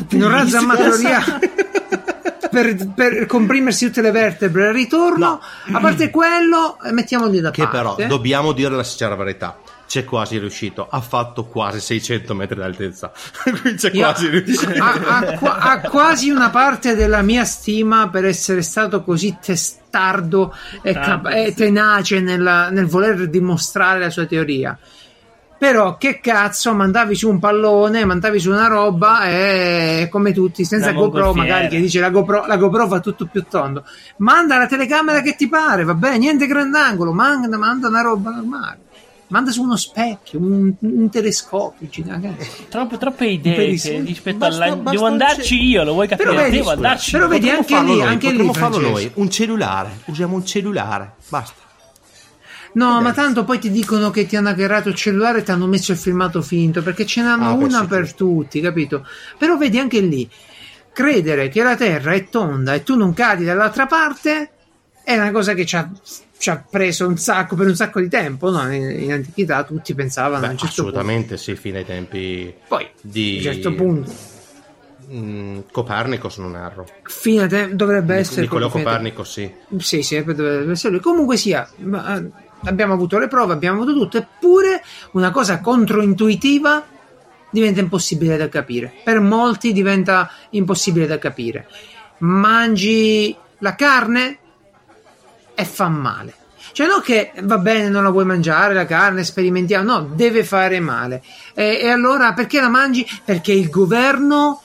[0.10, 1.40] in un razzo amatoriale
[2.52, 5.42] per, per comprimersi tutte le vertebre al ritorno.
[5.72, 7.78] A parte quello, eh, mettiamoli da Che parte.
[7.78, 9.58] però dobbiamo dire la sincera verità.
[9.96, 13.14] C'è quasi riuscito, ha fatto quasi 600 metri d'altezza.
[13.62, 14.84] Qui c'è Io- quasi riuscito.
[14.84, 20.54] ha, ha qua- ha quasi una parte della mia stima per essere stato così testardo
[20.82, 24.78] e, cap- e tenace nella- nel voler dimostrare la sua teoria.
[25.58, 30.88] Però che cazzo, mandavi su un pallone, mandavi su una roba e come tutti, senza
[30.88, 31.54] La GoPro, mongolfiera.
[31.56, 33.86] magari che dice la GoPro, la GoPro fa tutto più tondo.
[34.18, 38.80] Manda la telecamera che ti pare, va bene, niente grandangolo, manda, manda una roba normale.
[39.28, 41.88] Manda su uno specchio, un, un telescopio.
[42.70, 44.76] Troppe, troppe idee che rispetto Basta- alla...
[44.76, 46.30] basta Devo andarci ce- io, lo vuoi capire?
[46.30, 49.12] Però vedi, Devo scusa, andarci però vedi anche lì, noi, anche lì, farlo noi.
[49.16, 51.64] Un cellulare, usiamo un cellulare, basta.
[52.74, 55.66] No, ma tanto poi ti dicono che ti hanno hackerato il cellulare e ti hanno
[55.66, 58.16] messo il filmato finto perché ce n'hanno Ah, una sì, per giusto.
[58.18, 59.08] tutti, capito?
[59.38, 60.30] Però vedi anche lì,
[60.92, 64.50] credere che la Terra è tonda e tu non cadi dall'altra parte
[65.06, 65.88] è una cosa che ci ha,
[66.36, 68.74] ci ha preso un sacco per un sacco di tempo, no?
[68.74, 72.66] In, in antichità tutti pensavano Beh, a un certo assolutamente sì, fino ai tempi punto.
[72.68, 74.12] Poi, di a un certo punto,
[75.12, 76.88] mm, Copernico, se non erro.
[77.04, 78.42] fine a te- dovrebbe essere...
[78.42, 79.50] Niccolò Copernico, sì.
[79.78, 81.02] Sì, sì, dovrebbe essere lui.
[81.02, 82.28] Comunque sia, ma, eh,
[82.64, 84.82] abbiamo avuto le prove, abbiamo avuto tutto, eppure
[85.12, 86.84] una cosa controintuitiva
[87.52, 88.92] diventa impossibile da capire.
[89.04, 91.68] Per molti diventa impossibile da capire.
[92.18, 94.40] Mangi la carne
[95.56, 96.34] e fa male.
[96.72, 100.80] Cioè, non che va bene, non la vuoi mangiare la carne, sperimentiamo, no, deve fare
[100.82, 101.24] male.
[101.54, 103.08] E, e allora perché la mangi?
[103.24, 104.62] Perché il governo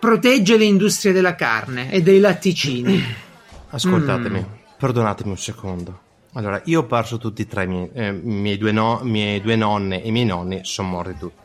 [0.00, 3.02] protegge le industrie della carne e dei latticini.
[3.70, 4.52] Ascoltatemi, Mm.
[4.78, 6.00] perdonatemi un secondo.
[6.32, 9.54] Allora, io ho perso tutti e tre i miei, eh, miei due, no- miei due
[9.54, 11.42] nonne e i miei nonni sono morti tutti.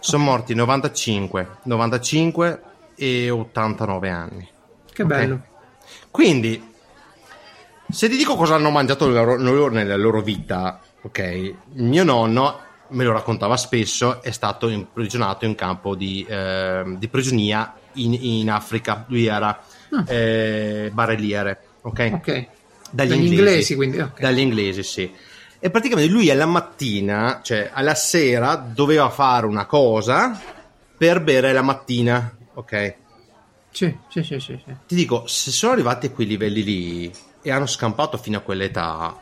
[0.00, 2.60] Sono morti 95, 95
[2.94, 4.46] e 89 anni.
[4.92, 5.08] Che Ok.
[5.08, 5.40] bello.
[6.10, 6.72] Quindi,
[7.90, 11.54] Se ti dico cosa hanno mangiato loro- loro nella loro vita, ok?
[11.74, 17.08] Mio nonno me lo raccontava spesso, è stato imprigionato in un campo di, ehm, di
[17.08, 19.04] prigionia in, in Africa.
[19.08, 19.62] Lui era
[20.06, 22.10] eh, barelliere, ok?
[22.14, 22.46] Ok.
[22.90, 24.20] Dagli, Dagli inglesi, quindi, ok.
[24.20, 25.12] Dagli inglesi, sì.
[25.58, 30.38] E praticamente lui alla mattina, cioè alla sera, doveva fare una cosa
[30.96, 32.94] per bere la mattina, ok?
[33.70, 34.74] Sì, sì, sì, sì, sì.
[34.86, 37.12] Ti dico, se sono arrivati a quei livelli lì
[37.44, 39.14] e hanno scampato fino a quell'età,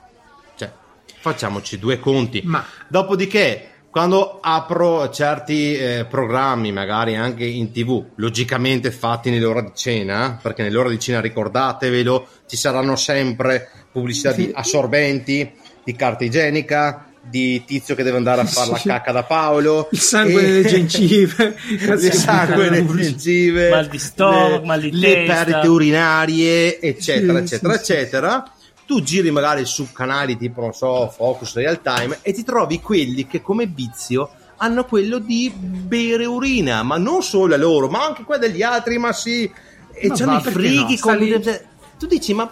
[0.55, 0.71] cioè,
[1.19, 2.41] facciamoci due conti.
[2.45, 9.73] Ma- Dopodiché, quando apro certi eh, programmi, magari anche in tv, logicamente fatti nell'ora di
[9.75, 15.53] cena, perché nell'ora di cena, ricordatevelo, ci saranno sempre pubblicità di assorbenti,
[15.83, 18.89] di carta igienica, di tizio che deve andare a fare la Sì.
[18.89, 19.89] cacca da Paolo.
[19.93, 21.57] Il sangue e- nelle gengive.
[21.69, 25.45] il sangue nelle gengive, Mal di stomaco, le, mal di le testa.
[25.45, 27.93] perdite urinarie, eccetera, Sì, eccetera, sì, sì.
[27.93, 28.53] eccetera.
[28.85, 33.27] Tu giri magari su canali tipo, non so, Focus Real Time e ti trovi quelli
[33.27, 38.23] che come vizio hanno quello di bere urina, ma non solo a loro, ma anche
[38.25, 39.51] quella degli altri, ma sì.
[39.95, 41.01] E Ma c'hanno i frighi no?
[41.01, 41.17] Con...
[41.17, 41.41] lì.
[41.99, 42.49] Tu dici, ma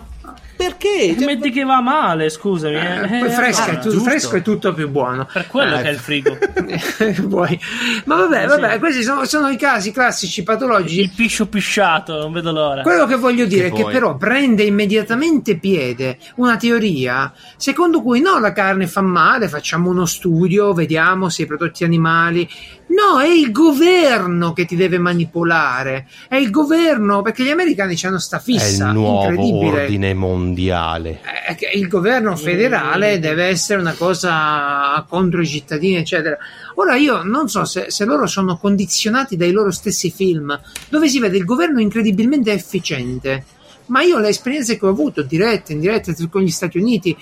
[0.60, 1.16] perché?
[1.16, 2.74] Cioè, Metti che va male, scusami.
[2.74, 5.26] Eh, eh, poi fresco, ah, è tu- fresco è tutto più buono.
[5.32, 6.36] Per quello Eh, che è il frigo.
[7.26, 7.58] Vuoi.
[8.04, 8.78] Ma vabbè, Eh, vabbè, sì.
[8.78, 11.00] questi sono, sono i casi classici patologici.
[11.00, 12.82] Il piscio pisciato, non vedo l'ora.
[12.82, 18.38] Quello che voglio dire è che però prende immediatamente piede una teoria secondo cui no,
[18.38, 22.48] la carne fa male, facciamo uno studio, vediamo se i prodotti animali.
[22.90, 26.08] No, è il governo che ti deve manipolare.
[26.28, 30.14] È il governo, perché gli americani hanno sta fissa incredibile.
[30.14, 31.20] mondiale.
[31.48, 36.36] Eh, che il governo federale deve essere una cosa contro i cittadini, eccetera.
[36.76, 41.20] Ora io non so se, se loro sono condizionati dai loro stessi film, dove si
[41.20, 43.44] vede il governo incredibilmente efficiente.
[43.86, 47.16] Ma io le esperienze che ho avuto, dirette, indirette con gli Stati Uniti,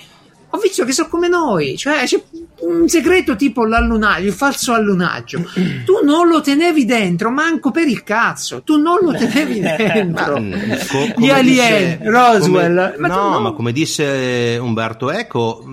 [0.51, 2.21] ho visto che sono come noi, cioè c'è
[2.61, 5.41] un segreto tipo l'allunaggio, il falso allunaggio.
[5.85, 10.33] Tu non lo tenevi dentro, manco per il cazzo, tu non lo tenevi dentro.
[10.33, 12.91] Ma, mm, co- Gli come alien, disse- Roswell.
[12.93, 13.39] come- Ma no, no.
[13.41, 15.63] ma come disse Umberto Eco,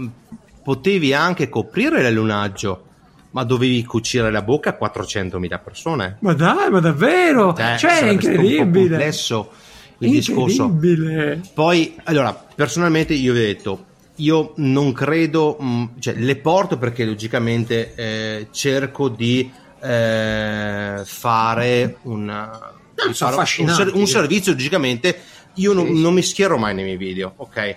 [0.63, 2.83] potevi anche coprire l'allunaggio,
[3.31, 6.17] ma dovevi cucire la bocca a 400.000 persone.
[6.21, 7.55] Ma dai, ma davvero?
[7.55, 8.57] Cioè, è un incredibile.
[8.89, 9.51] complesso
[9.99, 10.65] il discorso.
[10.65, 11.41] Incredibile.
[11.55, 13.85] Poi, allora, personalmente io vi ho detto,
[14.17, 19.51] io non credo, mh, cioè le porto perché logicamente eh, cerco di
[19.83, 22.73] eh, fare una-
[23.07, 25.19] di fare un, ser- un servizio, logicamente
[25.55, 27.77] io non, non mi schiero mai nei miei video, ok?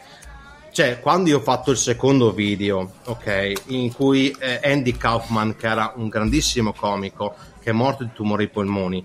[0.72, 5.68] Cioè, quando io ho fatto il secondo video, ok, in cui eh, Andy Kaufman, che
[5.68, 9.04] era un grandissimo comico, che è morto di tumore ai polmoni,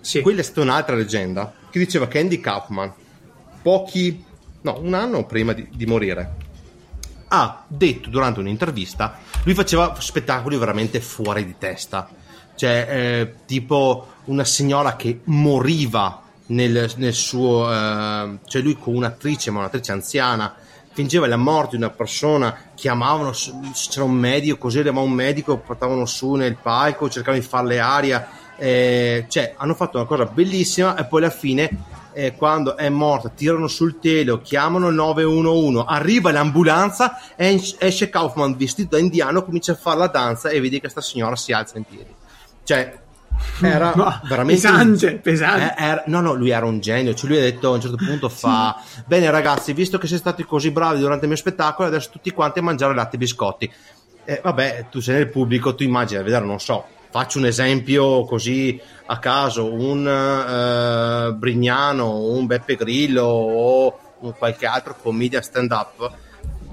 [0.00, 0.20] Sì.
[0.22, 2.92] quella è stata un'altra leggenda che diceva che Andy Kaufman,
[3.62, 4.24] pochi,
[4.62, 6.34] no, un anno prima di, di morire,
[7.28, 12.08] ha detto durante un'intervista, lui faceva spettacoli veramente fuori di testa,
[12.54, 19.50] cioè eh, tipo una signora che moriva nel, nel suo, eh, cioè lui con un'attrice,
[19.50, 20.54] ma un'attrice anziana,
[20.92, 26.06] fingeva la morte di una persona, chiamavano, c'era un medico, così arrivava un medico, portavano
[26.06, 31.04] su nel palco, cercavano di farle aria, eh, cioè hanno fatto una cosa bellissima e
[31.04, 31.68] poi alla fine
[32.18, 38.96] eh, quando è morta tirano sul telo, chiamano il 911, arriva l'ambulanza esce Kaufman vestito
[38.96, 41.84] da indiano, comincia a fare la danza e vedi che sta signora si alza in
[41.84, 42.14] piedi.
[42.64, 42.98] Cioè,
[43.60, 45.74] era No, veramente pesante, pesante.
[45.76, 47.12] eh, era- no, no, lui era un genio.
[47.12, 50.42] Cioè, lui ha detto a un certo punto: fa bene, ragazzi, visto che siete stati
[50.44, 53.70] così bravi durante il mio spettacolo, adesso tutti quanti a mangiare latte e biscotti.
[54.24, 56.86] Eh, vabbè, tu sei nel pubblico, tu immagini a vedere, non so.
[57.16, 64.66] Faccio un esempio così a caso: un eh, Brignano, un Beppe Grillo o un qualche
[64.66, 66.12] altro commedia stand up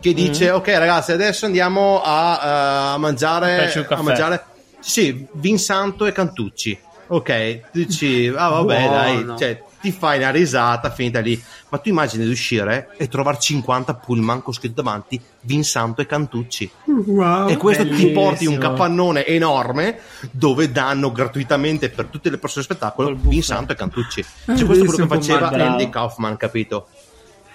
[0.01, 3.71] che dice: Ok, ragazzi, adesso andiamo a, eh, a mangiare.
[3.87, 4.43] A mangiare
[4.79, 6.77] sì, Vinsanto e Cantucci.
[7.07, 8.95] Ok, dici, ah vabbè, Buono.
[8.97, 11.41] dai, cioè, ti fai una risata, finita lì.
[11.67, 16.71] Ma tu immagini di uscire e trovare 50 pullman con scritto davanti Vinsanto e Cantucci.
[16.85, 17.49] Wow.
[17.49, 18.21] e questo ti bellissimo.
[18.21, 19.99] porti un capannone enorme
[20.31, 23.13] dove danno gratuitamente per tutte le persone spettacolo.
[23.19, 24.23] Vinsanto e Cantucci.
[24.45, 25.49] Cioè, questo è quello che faceva.
[25.49, 26.87] Andy Kaufman, capito?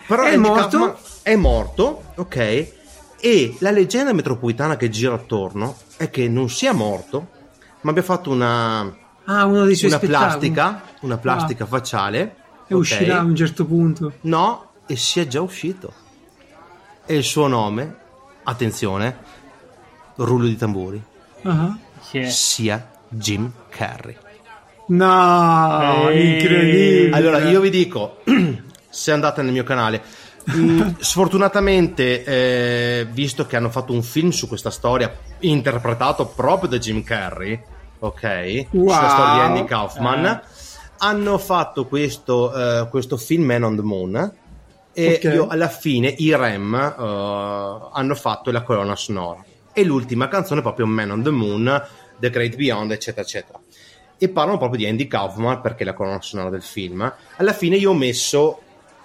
[0.06, 0.78] Però È Andy morto?
[0.78, 2.36] Kaufman è morto, ok?
[3.20, 7.28] E la leggenda metropolitana che gira attorno è che non sia morto,
[7.80, 8.94] ma abbia fatto una,
[9.30, 10.28] Ah, uno dei suoi una spettacoli.
[10.52, 12.34] plastica, una plastica facciale.
[12.66, 12.80] E ok?
[12.80, 14.12] uscirà a un certo punto.
[14.22, 15.92] No, e sia già uscito.
[17.04, 17.96] E il suo nome,
[18.44, 19.16] attenzione,
[20.16, 21.02] rullo di tamburi,
[21.42, 21.76] Ah.
[22.08, 22.28] Chi è?
[22.28, 24.16] sia Jim Carrey.
[24.88, 26.34] No, Ehi.
[26.40, 27.16] incredibile.
[27.16, 28.22] Allora, io vi dico,
[28.88, 30.02] se andate nel mio canale,
[30.50, 36.78] Mm, sfortunatamente, eh, visto che hanno fatto un film su questa storia interpretato proprio da
[36.78, 37.60] Jim Carrey,
[37.98, 38.88] ok, Wow.
[38.88, 40.40] sulla storia di Andy Kaufman, Eh.
[40.98, 44.32] hanno fatto questo, eh, questo film Man on the Moon
[44.92, 45.32] e Ok.
[45.34, 50.62] io alla fine i Rem eh, hanno fatto la colonna sonora e l'ultima canzone è
[50.62, 51.82] proprio Man on the Moon,
[52.18, 53.60] The Great Beyond, eccetera, eccetera.
[54.20, 57.12] E parlano proprio di Andy Kaufman perché è la colonna sonora del film.
[57.36, 58.60] Alla fine io ho messo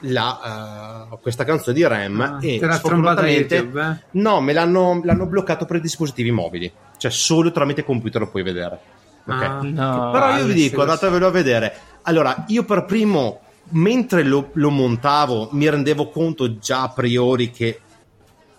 [0.06, 4.06] la, eh, questa canzone di Rem Ah, e sfortunatamente YouTube, eh?
[4.20, 6.72] no, me l'hanno, l'hanno bloccato per i dispositivi mobili,
[7.04, 8.80] cioè solo tramite computer lo puoi vedere.
[9.26, 9.42] Ok?
[9.42, 10.12] Ah, No.
[10.12, 11.78] Però io vi dico, andatevelo a vedere.
[12.04, 13.42] Allora, io per primo,
[13.72, 17.82] mentre lo, lo montavo, mi rendevo conto già a priori che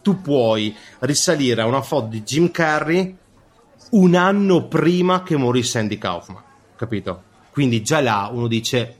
[0.02, 3.16] tu puoi risalire a una foto di Jim Carrey
[3.92, 6.42] un anno prima che morisse Andy Kaufman,
[6.76, 7.22] capito?
[7.50, 8.96] Quindi già là uno dice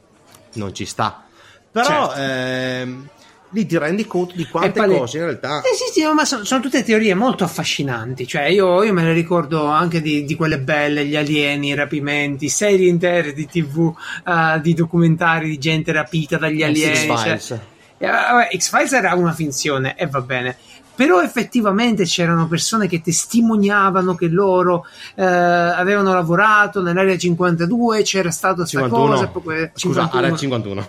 [0.55, 1.23] non ci sta.
[1.71, 1.85] Però
[2.15, 2.15] Certo.
[2.19, 3.09] ehm,
[3.55, 5.61] lì ti rendi conto di quante pale- cose in realtà...
[5.61, 8.27] Eh sì, sì, ma sono, sono tutte teorie molto affascinanti.
[8.27, 12.49] Cioè, io, io me le ricordo anche di, di quelle belle, gli alieni, i rapimenti,
[12.49, 13.95] serie intere di tv,
[14.27, 16.97] eh, di documentari di gente rapita dagli alieni.
[16.97, 17.61] cioè- X-Files.
[17.97, 20.57] Eh, vabbè, X-Files era una finzione e va bene.
[20.97, 24.87] Però effettivamente c'erano persone che testimoniavano che loro
[25.17, 29.07] eh, avevano lavorato nell'area 52, c'era stata questa 51.
[29.15, 29.27] cosa.
[29.27, 30.87] poi que- Scusa, 51, area 51.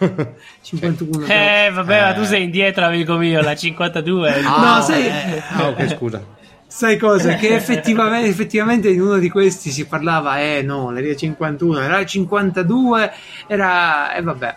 [0.61, 2.15] 51, Eh, vabbè, ma Eh.
[2.15, 4.43] tu sei indietro, amico mio, la 52.
[4.45, 6.23] Ah, No, sai- eh, ah, ok, scusa.
[6.67, 7.33] Sai cosa?
[7.35, 12.05] Che effettivamente, effettivamente in uno di questi si parlava, eh no, l'area 51, era il
[12.05, 13.11] 52,
[13.47, 14.13] era...
[14.13, 14.55] e vabbè.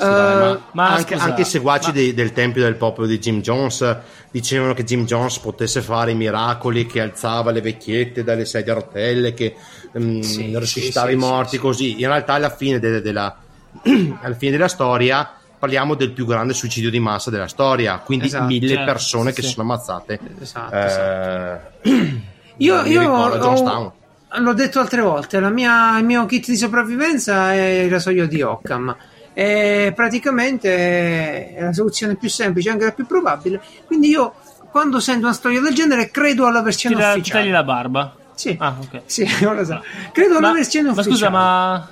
[0.00, 3.06] Sì, vabbè, Eh, ma anche, scusa, anche i seguaci ma- dei- del Tempio del Popolo
[3.08, 3.96] di Jim Jones
[4.30, 8.74] dicevano che Jim Jones potesse fare i miracoli, che alzava le vecchiette dalle sedie a
[8.76, 9.56] rotelle, che
[9.98, 11.60] mm, Sì, risuscitava sì, i morti, sì, sì.
[11.60, 12.00] così.
[12.00, 13.36] In realtà, alla fine, de- della,
[14.22, 17.98] alla fine della storia, parliamo del più grande suicidio di massa della storia.
[17.98, 20.20] Quindi Esatto, mille certo, persone che si sono ammazzate.
[20.40, 21.60] Esatto, Eh,
[22.60, 23.96] Io, mi io ricordo ho-
[24.40, 28.42] l'ho detto altre volte, la mia- il mio kit di sopravvivenza è il rasoio di
[28.42, 28.94] Occam.
[29.38, 33.60] E praticamente è la soluzione più semplice, anche la più probabile.
[33.86, 34.34] Quindi io,
[34.72, 37.42] quando sento una storia del genere, credo alla versione da- ti ufficiale.
[37.44, 38.16] tagli la barba.
[38.34, 39.02] Sì, Ah, ok.
[39.06, 39.80] sì, non lo so.
[40.10, 41.14] Credo alla Ma, versione ma ufficiale.
[41.14, 41.88] scusa, ma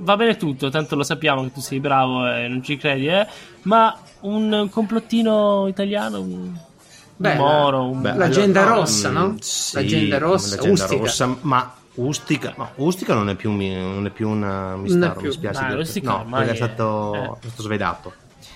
[0.00, 3.26] va bene tutto, tanto lo sappiamo che tu sei bravo e non ci credi, eh?
[3.62, 6.54] Ma un complottino italiano, un,
[7.16, 8.02] Beh, un moro, un...
[8.02, 9.36] Beh, L'agenda allora, rossa, mm, no?
[9.40, 14.28] sì, L'agenda rossa, l'agenda rossa, ma Ustica, no, Ustica non è più, non è più
[14.28, 15.26] un uh, mistero, più.
[15.28, 15.82] mi spiace Dai, dirti.
[15.82, 17.46] Ustica no, ormai quello è è- stato, eh.
[17.46, 18.14] è stato svedato.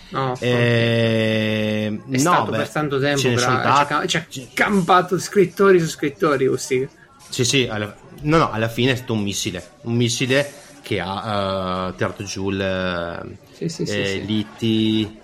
[0.08, 4.06] No, Eh, è no, stato beh, per tanto tempo, ce però, tanti.
[4.06, 6.88] c'è campato scrittori su scrittori, Ustica.
[7.28, 10.50] Sì, sì, alla, no, no, alla fine è stato un missile, un missile
[10.82, 14.24] che ha eh, tirato giù il, Sì, sì, eh, sì.
[14.24, 15.18] l'IT,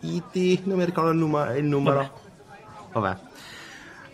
[0.00, 2.20] IT, non mi ricordo il, numa- il numero.
[2.92, 3.16] Vabbè.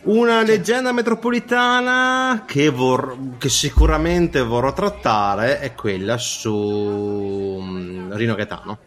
[0.09, 8.79] Una leggenda metropolitana che, vor- che sicuramente vorrò trattare è quella su mm, Rino Gaetano.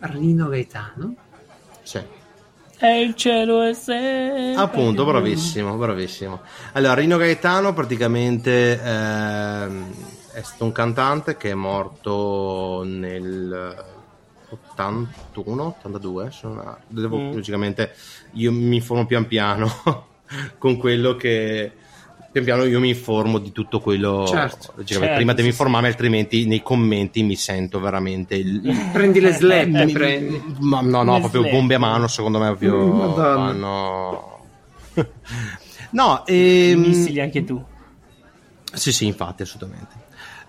[0.00, 1.14] Rino Gaetano.
[1.82, 2.02] Sì.
[2.80, 4.54] E il cielo è sempre...
[4.60, 6.40] Appunto, bravissimo, bravissimo.
[6.72, 9.92] Allora, Rino Gaetano praticamente ehm,
[10.32, 13.84] è stato un cantante che è morto nel
[14.50, 16.78] 81, 82, se non erro.
[16.88, 17.34] Devo- Mm.
[17.34, 17.94] logicamente
[18.32, 19.68] io mi informo pian piano
[20.58, 21.72] con quello che
[22.30, 25.48] pian piano io mi informo di tutto quello Certo, certo, prima sì.
[25.48, 28.60] informarmi altrimenti nei commenti mi sento veramente il,
[28.92, 30.54] Prendi le slap, mi- prendi.
[30.60, 31.52] ma no, no, Le proprio slap.
[31.52, 34.38] bombe a mano, secondo me, proprio Mm, fanno...
[35.90, 37.62] no, ehm, Missili anche tu.
[38.74, 39.94] sì, sì, infatti, assolutamente.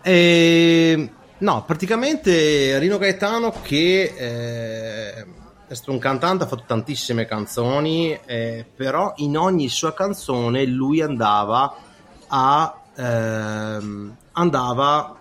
[0.03, 1.09] Ehm,
[1.39, 5.25] no, praticamente Rino Gaetano che eh,
[5.71, 10.99] è stato un cantante, ha fatto tantissime canzoni, eh, però in ogni sua canzone lui
[10.99, 11.73] andava
[12.27, 12.81] a...
[12.93, 15.15] ehm, andava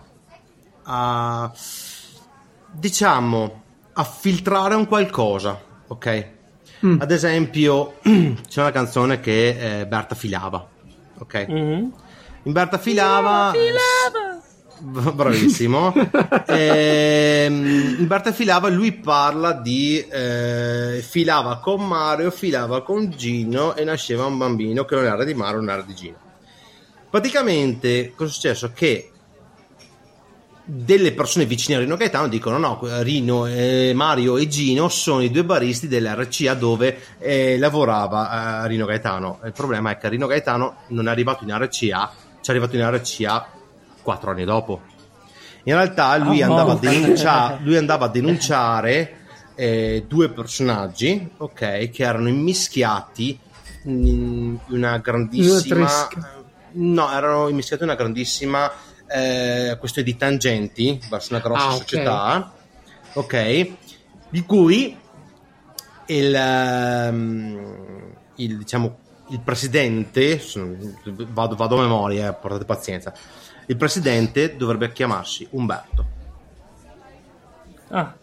[0.83, 1.53] a...
[2.73, 6.29] diciamo, a filtrare un qualcosa, ok?
[6.85, 7.01] Mm.
[7.01, 10.67] Ad esempio, c'è una canzone che è Berta Filava,
[11.17, 11.47] ok?
[11.47, 11.93] Mhm.
[12.43, 13.53] In Berta Filava.
[13.53, 14.30] B-
[15.15, 15.93] Bravissimo.
[16.47, 23.85] Ehm, in Berta Filava lui parla di eh, filava con Mario, filava con Gino e
[23.85, 26.17] nasceva un bambino che non era di Mario, non era di Gino.
[27.09, 28.73] Praticamente cosa è successo?
[28.75, 29.11] Che
[30.65, 35.31] delle persone vicine a Rino Gaetano dicono no, Rino, eh, Mario e Gino sono i
[35.31, 39.41] due baristi dell'RCA dove eh, lavorava eh, Rino Gaetano.
[39.45, 42.89] Il problema è che Rino Gaetano non è arrivato in RCA, ci è arrivato in
[42.89, 43.59] RCA
[44.03, 44.83] quattro anni dopo.
[45.65, 46.81] In realtà lui, Oh, andava, a no.
[46.81, 49.17] denuncia- lui andava a denunciare
[49.55, 53.39] eh, due personaggi, ok, che erano immischiati
[53.85, 55.87] in una grandissima...
[55.87, 56.43] Tresca.
[56.73, 58.71] no, erano immischiati in una grandissima
[59.07, 61.81] eh, questione di tangenti verso una grossa Ah, ok.
[61.81, 62.53] società,
[63.15, 63.71] ok,
[64.31, 64.97] di cui
[66.07, 68.99] il, ehm, il, diciamo,
[69.29, 70.41] il presidente,
[71.29, 73.13] vado, vado a memoria, eh, portate pazienza,
[73.71, 76.07] il presidente dovrebbe chiamarsi Umberto.
[77.91, 78.15] Ah,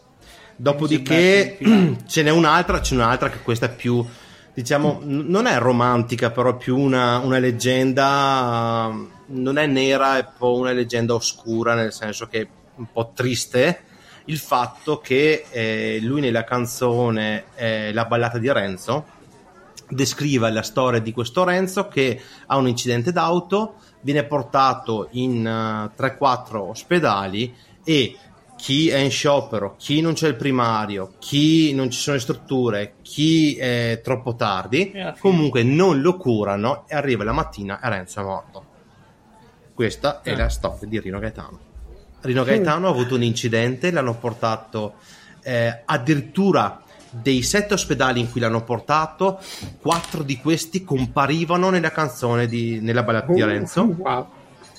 [0.58, 1.58] Dopodiché
[2.06, 4.06] ce n'è un'altra, c'è un'altra che questa è più,
[4.54, 8.94] diciamo, n- non è romantica, però è più una, una leggenda,
[9.28, 13.14] non è nera, è un po' una leggenda oscura, nel senso che è un po'
[13.16, 13.84] triste
[14.26, 19.06] il fatto che eh, lui nella canzone eh, La ballata di Renzo
[19.88, 26.02] descriva la storia di questo Renzo che ha un incidente d'auto, viene portato in eh,
[26.02, 28.18] 3-4 ospedali e
[28.58, 32.96] chi è in sciopero, chi non c'è il primario, chi non ci sono le strutture,
[33.04, 38.24] chi è troppo tardi, comunque non lo curano e arriva la mattina e Renzo è
[38.24, 38.66] morto.
[39.76, 41.60] Questa è la storia di Rino Gaetano.
[42.22, 44.96] Rino Gaetano ha avuto un incidente, l'hanno portato
[45.44, 49.40] eh, addirittura dei sette ospedali in cui l'hanno portato,
[49.82, 53.84] quattro di questi comparivano nella canzone di, nella ballata di Renzo.
[53.98, 54.28] Wow.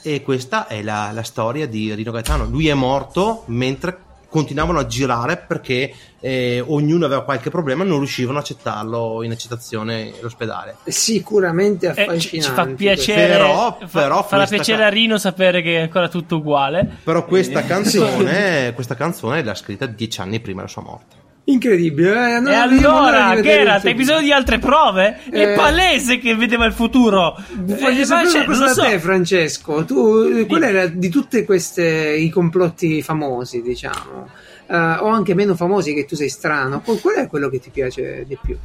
[0.03, 2.45] E questa è la, la storia di Rino Gaetano.
[2.45, 7.97] Lui è morto mentre continuavano a girare perché eh, ognuno aveva qualche problema e non
[7.97, 10.77] riuscivano a accettarlo in accettazione all'ospedale.
[10.85, 12.49] Sicuramente eh, ci, affascinante.
[12.49, 16.37] ci fa piacere, Però- fa- però farà piacere a Rino sapere che è ancora tutto
[16.37, 16.99] uguale.
[17.03, 21.18] Però questa Eh, canzone, questa canzone l'ha scritta dieci anni prima della sua morte.
[21.51, 22.37] Incredibile.
[22.37, 25.19] eh, no, e allora, Geralt, hai bisogno di altre prove?
[25.31, 27.37] È Eh, palese che vedeva il futuro.
[27.55, 28.83] Voglio Eh, sapere una cosa non da so.
[28.83, 29.85] te, Francesco.
[29.87, 31.85] Tu, eh, qual era di tutte queste
[32.19, 34.29] i complotti famosi, diciamo,
[34.69, 36.83] eh, o anche meno famosi che tu sei strano?
[36.83, 38.57] Qual è quello che ti piace di più?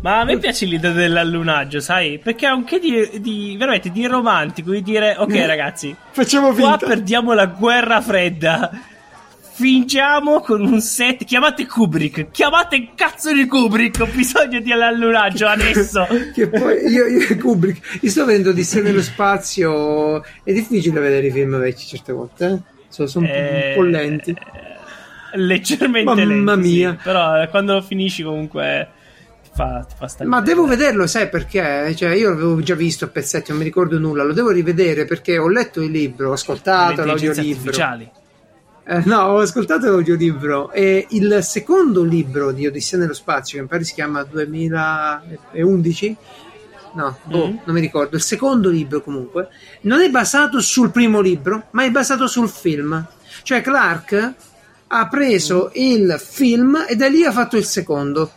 [0.00, 2.18] Ma a me piace l'idea dell'allunaggio, sai?
[2.20, 6.70] Perché ha un che di, di- veramente di romantico di dire, ok ragazzi, Facciamo qua
[6.78, 6.86] finta.
[6.86, 8.70] perdiamo la guerra fredda.
[9.58, 11.24] Fingiamo con un set.
[11.24, 12.30] Chiamate Kubrick.
[12.30, 14.00] Chiamate il cazzo di Kubrick.
[14.02, 16.06] Ho bisogno di allunaggio adesso.
[16.32, 20.22] Che poi io, io Kubrick, io sto vedendo di sé nello spazio.
[20.44, 22.58] È difficile vedere i film vecchi certe volte, eh?
[22.88, 24.36] Sono, sono un po'- Eh, un po' lenti.
[25.34, 26.76] Leggermente Mamma lenti, sì.
[26.76, 26.96] mia.
[27.02, 28.88] Però eh, quando lo finisci comunque
[29.42, 31.92] ti fa, ti fa Ma devo vederlo, sai perché?
[31.96, 34.22] Cioè, io l'avevo già visto a pezzetti, non mi ricordo nulla.
[34.22, 37.40] Lo devo rivedere perché ho letto il libro, ho ascoltato l'audiolibro.
[37.70, 38.10] artificiali.
[38.90, 43.68] Eh, no, ho ascoltato l'audiolibro e il secondo libro di Odissea nello spazio, che mi
[43.68, 46.16] pare si chiama 2011,
[46.94, 47.60] no, boh, Mhm.
[47.64, 49.48] non mi ricordo, il secondo libro comunque,
[49.82, 53.06] non è basato sul primo libro, ma è basato sul film.
[53.42, 54.34] Cioè Clark
[54.86, 58.30] ha preso il film e da lì ha fatto il secondo.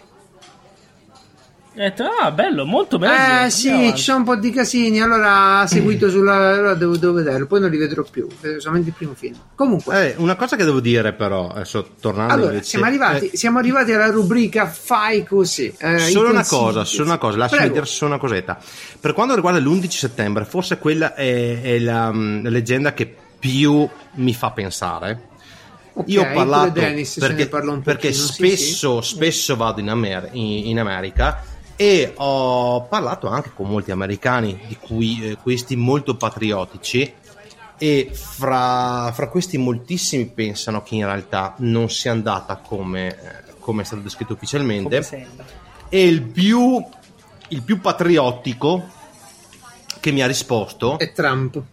[1.73, 3.45] Ho detto, ah, bello, molto bello.
[3.45, 3.95] Eh sì, avanti.
[3.95, 6.35] ci sono un po' di casini, allora ha seguito sulla...
[6.49, 9.35] allora devo, devo vederlo, poi non li vedrò più, vedo solamente il primo film.
[9.55, 10.09] Comunque...
[10.11, 13.59] Eh, una cosa che devo dire però, adesso tornando Allora, invece- siamo arrivati, eh, siamo
[13.59, 15.73] arrivati alla rubrica Fai così.
[15.77, 17.75] eh, solo una cosa, solo una cosa, lasciami Prego.
[17.75, 18.59] dire solo una cosetta.
[18.99, 23.87] Per quanto riguarda l'11 settembre, forse quella è, è la, mm, la leggenda che più
[24.15, 25.29] mi fa pensare.
[25.93, 29.15] Ok, Io ho parlato Dennis perché, perché pochino, sì, spesso, sì.
[29.15, 31.43] spesso vado in, Amer- in- in America
[31.81, 37.11] e ho parlato anche con molti americani, di cui eh, questi molto patriottici,
[37.75, 43.81] e fra, fra questi moltissimi pensano che in realtà non sia andata come, eh, come
[43.81, 45.27] è stato descritto ufficialmente
[45.89, 46.85] e il più,
[47.47, 48.87] il più patriottico
[49.99, 51.63] che mi ha risposto È Trump.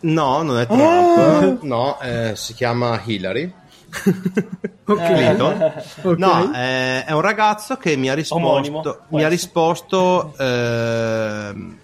[0.00, 1.58] no, non è Trump Oh!
[1.60, 3.52] no, eh, si chiama Hillary
[4.84, 5.06] Ok.
[5.06, 5.70] Clinton
[6.02, 6.18] Ok.
[6.18, 11.78] no, eh, è un ragazzo che mi ha risposto mi ha risposto ehm,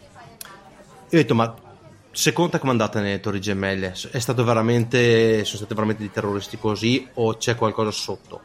[1.10, 1.54] io ho detto ma
[2.10, 3.94] secondo te come è andata nelle torri gemelle?
[4.10, 8.42] È stato veramente sono stati veramente dei terroristi così o c'è qualcosa sotto?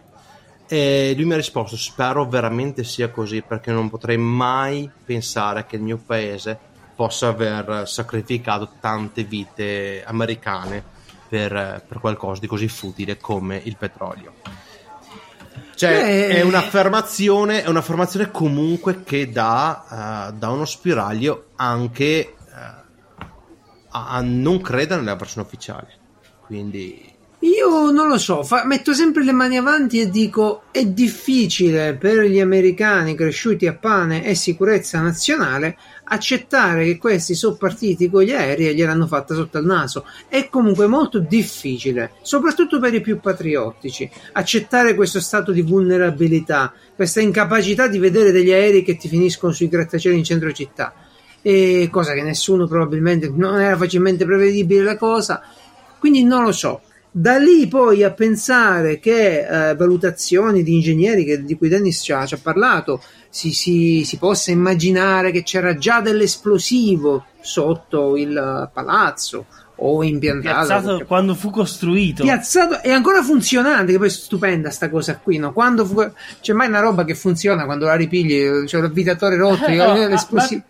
[0.68, 5.76] E lui mi ha risposto spero veramente sia così perché non potrei mai pensare che
[5.76, 6.58] il mio paese
[6.96, 10.92] possa aver sacrificato tante vite americane
[11.34, 14.34] per, per qualcosa di così futile come il petrolio
[15.74, 16.28] cioè Beh.
[16.28, 24.22] è un'affermazione è un'affermazione comunque che dà, eh, dà uno spiraglio anche eh, a, a
[24.22, 25.98] non credere nella versione ufficiale
[26.46, 27.13] quindi
[27.44, 32.24] Io non lo so, fa- metto sempre le mani avanti e dico è difficile per
[32.24, 38.32] gli americani cresciuti a pane e sicurezza nazionale accettare che questi sono partiti con gli
[38.32, 40.06] aerei e gliel'hanno fatta sotto al naso.
[40.30, 47.20] È comunque molto difficile, soprattutto per i più patriottici, accettare questo stato di vulnerabilità, questa
[47.20, 50.94] incapacità di vedere degli aerei che ti finiscono sui grattacieli in centro città.
[51.42, 55.42] E cosa che nessuno probabilmente non era facilmente prevedibile la cosa.
[56.00, 56.82] Quindi non lo so.
[57.16, 62.12] Da lì poi a pensare che eh, valutazioni di ingegneri che- di cui Dennis ci
[62.12, 68.70] ha, ci ha parlato si, si- si possa immaginare che c'era già dell'esplosivo sotto il
[68.74, 69.46] palazzo
[69.76, 72.24] o impiantato Piazzato quando fu costruito.
[72.24, 75.52] piazzato è ancora funzionante che poi è stupenda sta cosa qui no?
[75.54, 76.12] quando fu-
[76.42, 80.62] c'è mai una roba che funziona quando la ripigli c'è l'avvitatore rotto Eh, no, l'esplosivo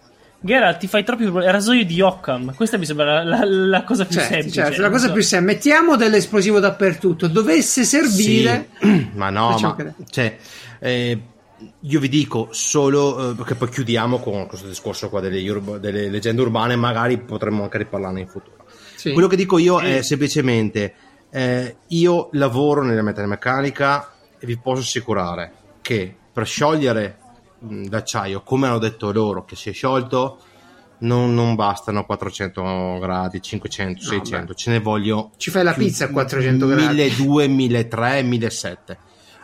[0.46, 1.50] Geralt, ti fai troppi problemi.
[1.52, 2.54] Rasoio di Occam.
[2.54, 4.62] Questa mi sembra la, la- la cosa più Certo, semplice.
[4.62, 5.14] certo, la cosa so.
[5.14, 10.38] più semplice mettiamo dell'esplosivo dappertutto dovesse servire Sì, ma no, ma cioè,
[10.80, 11.22] eh,
[11.80, 15.42] io vi dico solo eh, perché poi chiudiamo con questo discorso qua delle,
[15.80, 18.66] delle leggende urbane, magari potremmo anche riparlarne in futuro.
[18.96, 19.14] Sì.
[19.14, 20.94] Quello che dico io è semplicemente:
[21.30, 27.18] eh, io lavoro nella metalmeccanica e vi posso assicurare che per sciogliere
[27.64, 30.40] mh, l'acciaio, come hanno detto loro, che si è sciolto,
[31.00, 36.06] non, non bastano 400 gradi, 500, No, 600, ce ne voglio Ci fai la pizza
[36.06, 36.82] a 400 gradi.
[36.82, 38.98] 1200, 1300, 1700.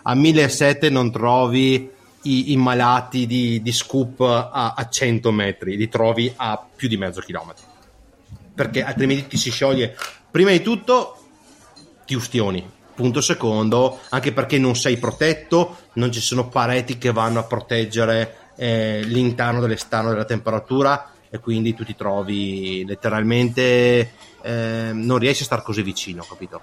[0.04, 1.92] A 1700 non trovi
[2.24, 6.98] i, i malati di, di scoop a, a 100 metri, li trovi a più di
[6.98, 7.66] mezzo chilometro.
[8.54, 9.96] Perché altrimenti ti si scioglie.
[10.30, 11.18] Prima di tutto
[12.06, 12.78] ti ustioni.
[13.00, 18.36] Punto secondo, anche perché non sei protetto, non ci sono pareti che vanno a proteggere
[18.58, 25.46] eh, l'interno dell'esterno della temperatura e quindi tu ti trovi letteralmente eh, non riesci a
[25.46, 26.60] stare così vicino, capito?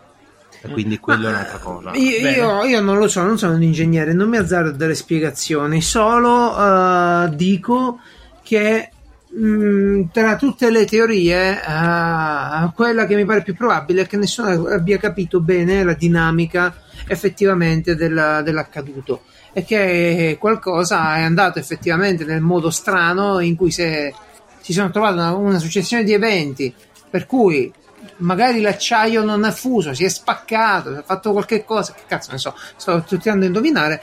[0.61, 1.93] E quindi quello è un'altra cosa.
[1.95, 5.81] Io, io- io non lo so, non sono un ingegnere, non mi azzardo delle spiegazioni,
[5.81, 7.99] solo eh, dico
[8.43, 8.91] che
[9.37, 14.67] mh, tra tutte le teorie, eh, quella che mi pare più probabile è che nessuno
[14.69, 16.75] abbia capito bene la dinamica
[17.09, 19.23] effettivamente della- dell'accaduto
[19.53, 24.13] e che qualcosa è andato effettivamente nel modo strano in cui se-
[24.61, 26.75] si sono trovate una, una successione di eventi
[27.09, 27.73] per cui
[28.19, 32.33] magari l'acciaio non è fuso, si è spaccato, si è fatto qualche cosa, che cazzo
[32.33, 34.03] ne so, sto tentando di indovinare.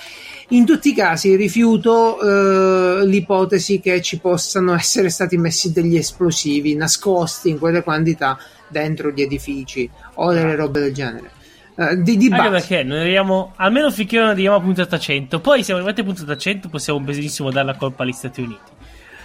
[0.49, 6.75] In tutti i casi rifiuto eh, l'ipotesi che ci possano essere stati messi degli esplosivi
[6.75, 8.37] nascosti in quelle quantità
[8.67, 11.31] dentro gli edifici o delle robe del genere.
[11.75, 15.39] Eh, di, di Anche perché non arriviamo, almeno finché non arriviamo a puntata 100.
[15.39, 18.71] Poi, siamo arrivati a puntata 100, possiamo benissimo dare la colpa agli Stati Uniti.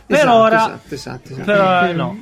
[0.06, 1.44] Per Esatto, ora, esatto, esatto, esatto.
[1.44, 2.18] per ora no.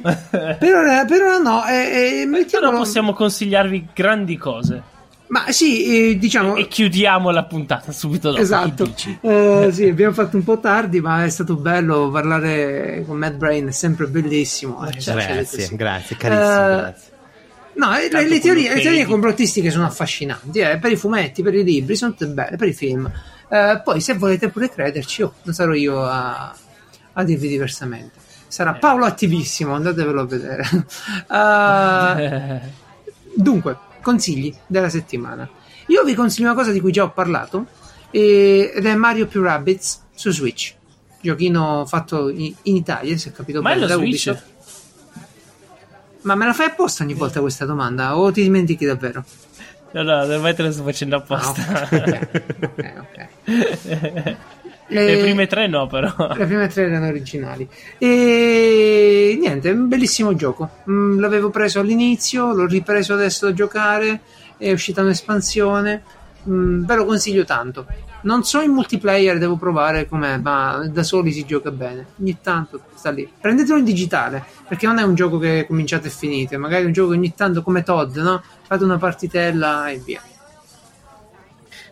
[0.58, 4.82] Per ora, per ora no, e, e Però mettiamolo- possiamo consigliarvi grandi cose.
[5.28, 6.56] Ma sì, eh, diciamo.
[6.56, 8.40] E chiudiamo la puntata subito dopo.
[8.40, 8.92] Esatto?
[9.22, 13.66] Eh, sì, abbiamo fatto un po' tardi, ma è stato bello parlare con Matt Brain,
[13.68, 14.86] è sempre bellissimo.
[14.86, 15.76] eh, cioè, cioè, Grazie, sì.
[15.76, 17.10] grazie, carissimo, Eh, grazie.
[17.74, 21.62] No, le, le teorie, le teorie complottistiche sono affascinanti, eh, per i fumetti, per i
[21.64, 23.10] libri, sono tutte belle, per i film.
[23.84, 26.54] Poi, se volete pure crederci, oh, non sarò io a,
[27.12, 28.18] a dirvi diversamente.
[28.48, 28.74] Sarà.
[28.74, 30.64] Paolo attivissimo, andatevelo a vedere.
[31.30, 32.60] Eh,
[33.36, 35.48] Dunque, consigli della settimana.
[35.86, 37.66] Io vi consiglio una cosa di cui già ho parlato,
[38.12, 40.74] eh, ed è Mario più Rabbids su Switch.
[41.20, 44.06] Giochino fatto in, in Italia, se ho capito Ma bene, da Switch?
[44.26, 44.44] Ubisoft.
[46.22, 48.16] Ma me la fai apposta ogni volta questa domanda?
[48.16, 49.24] O ti dimentichi davvero?
[49.92, 51.88] No, no, ormai te lo sto facendo Ah, apposta.
[51.90, 52.28] ok,
[52.62, 54.36] ok, ok.
[54.88, 56.14] Le Eh, prime tre no, però.
[56.36, 57.68] Le prime tre erano originali.
[57.98, 60.70] E niente, è un bellissimo gioco.
[60.88, 64.20] Mm, l'avevo preso all'inizio, l'ho ripreso adesso da giocare.
[64.56, 66.02] È uscita un'espansione.
[66.48, 67.86] Mm, ve lo consiglio tanto.
[68.22, 72.06] Non so in multiplayer, devo provare com'è, ma da soli si gioca bene.
[72.20, 73.28] Ogni tanto sta lì.
[73.40, 76.56] Prendetelo in digitale, perché non è un gioco che cominciate e finite.
[76.56, 78.42] Magari è un gioco che ogni tanto, come Todd, no?
[78.66, 80.20] Fate una partitella e via.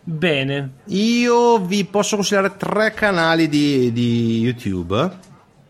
[0.07, 0.71] Bene.
[0.87, 5.23] Io vi posso consigliare tre canali di, di YouTube.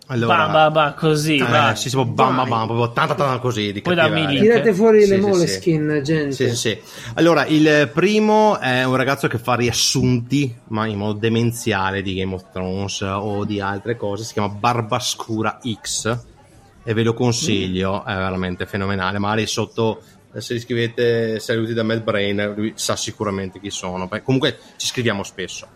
[0.08, 1.36] Allora, Ba, ba, ba, così.
[1.36, 1.76] eh, vai.
[1.76, 3.72] sì, sì, proprio bam, bam, bam, proprio tanta, tanta così.
[3.72, 4.40] Di Poi dammi lì.
[4.40, 6.32] Tirate fuori Sì, le sì, moleskin, gente.
[6.32, 6.78] Sì, sì, sì.
[7.14, 12.34] Allora, il primo è un ragazzo che fa riassunti, ma in modo demenziale, di Game
[12.34, 14.24] of Thrones o di altre cose.
[14.24, 16.18] Si chiama Barbascura X
[16.84, 19.18] e ve lo consiglio, è veramente fenomenale.
[19.18, 20.02] Magari sotto
[20.40, 24.06] Se gli scrivete saluti da Mad Brain, lui sa sicuramente chi sono.
[24.08, 25.68] Beh, comunque ci scriviamo spesso.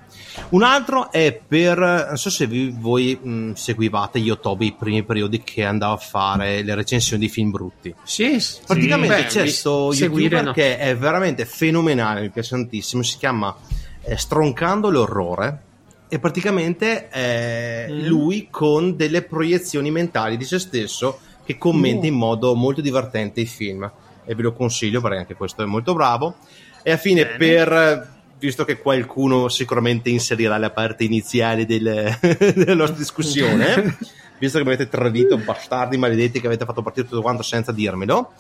[0.51, 5.43] Un altro è per, non so se vi- voi mh, seguivate Yotobi i primi periodi
[5.43, 7.93] che andava a fare le recensioni di film brutti.
[8.05, 8.36] Sì,
[8.66, 10.52] Praticamente beh, c'è questo youtuber no.
[10.52, 13.55] che è veramente fenomenale, mi piace tantissimo, si chiama
[14.02, 15.62] eh, Stroncando l'orrore
[16.09, 18.06] e praticamente è Mm.
[18.06, 22.09] lui con delle proiezioni mentali di se stesso che commenta Mm.
[22.10, 23.90] in modo molto divertente i film
[24.28, 26.36] e ve lo consiglio perché anche questo è molto bravo
[26.82, 27.36] e a fine Bene.
[27.38, 32.16] per visto che qualcuno sicuramente inserirà la parte iniziale del-
[32.55, 33.96] della nostra discussione
[34.38, 38.32] visto che mi avete tradito bastardi maledetti che avete fatto partire tutto quanto senza dirmelo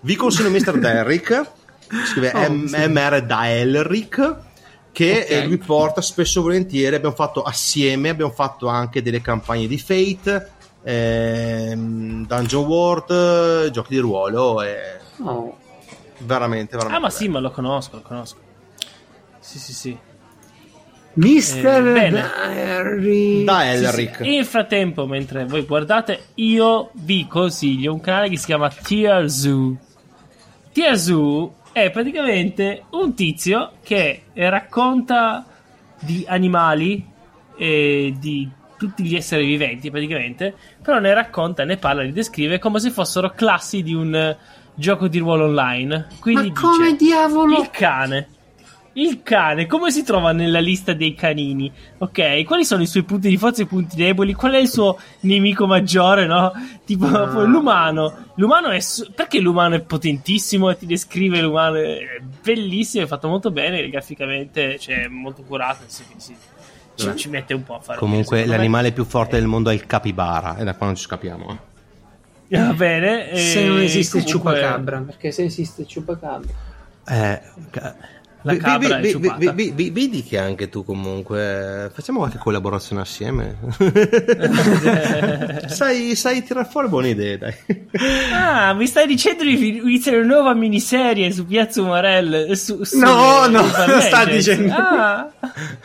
[0.00, 0.78] vi consiglio Mr.
[0.80, 1.50] Derrick
[2.06, 2.76] scrive Oh, M- sì.
[2.88, 4.36] MR Daelric
[4.92, 5.30] che Ok.
[5.30, 9.78] eh, lui porta spesso e volentieri abbiamo fatto assieme abbiamo fatto anche delle campagne di
[9.78, 10.50] Fate
[10.82, 15.56] ehm, Dungeon World eh, giochi di ruolo e Oh.
[16.18, 18.38] veramente veramente Ah, ma sì, ma lo conosco, lo conosco.
[19.38, 19.98] Sì, sì, sì.
[21.14, 22.10] Mister Eh.
[22.10, 23.44] Diary.
[23.44, 29.28] Daelric In frattempo, mentre voi guardate, io vi consiglio un canale che si chiama Tier
[29.28, 29.76] Zoo.
[30.72, 35.44] Tier Zoo è praticamente un tizio che racconta
[35.98, 37.04] di animali
[37.56, 38.48] e di
[38.78, 43.30] tutti gli esseri viventi, praticamente, però ne racconta, ne parla, li descrive come se fossero
[43.30, 44.36] classi di un
[44.80, 46.08] gioco di ruolo online.
[46.18, 47.60] Quindi Ma come dice, diavolo?
[47.60, 48.28] il cane.
[48.94, 51.70] Il cane, come si trova nella lista dei canini?
[51.98, 54.34] Ok, quali sono i suoi punti di forza e i punti deboli?
[54.34, 56.52] Qual è il suo nemico maggiore, no?
[56.84, 57.42] Tipo Ah.
[57.44, 58.26] l'umano.
[58.34, 58.80] L'umano è.
[58.80, 61.76] su- Perché l'umano è potentissimo e ti descrive l'umano?
[61.76, 65.84] È bellissimo, è fatto molto bene graficamente, cioè molto curato.
[65.86, 66.34] sì, sì.
[66.96, 67.98] Ci, ci mette un po' a fare.
[67.98, 71.50] comunque l'animale più forte del mondo è il capibara e da qua non ci scapiamo
[71.50, 71.56] eh.
[72.50, 73.36] Va bene.
[73.36, 76.48] Se non esiste il comunque- ciupacabra, perché se esiste il ciupacabra.
[77.06, 77.40] Eh,
[78.42, 83.56] La cabra vi- è vi- vi- vedi che anche tu comunque facciamo qualche collaborazione assieme
[85.66, 87.54] sai, sai tirare fuori buone idee dai
[88.32, 92.52] Ah, mi stai dicendo di iniziare una nuova miniserie su Piazza Umarell?
[92.52, 94.72] Su, su No, no, Urban non sta dicendo.
[94.74, 95.30] Ah.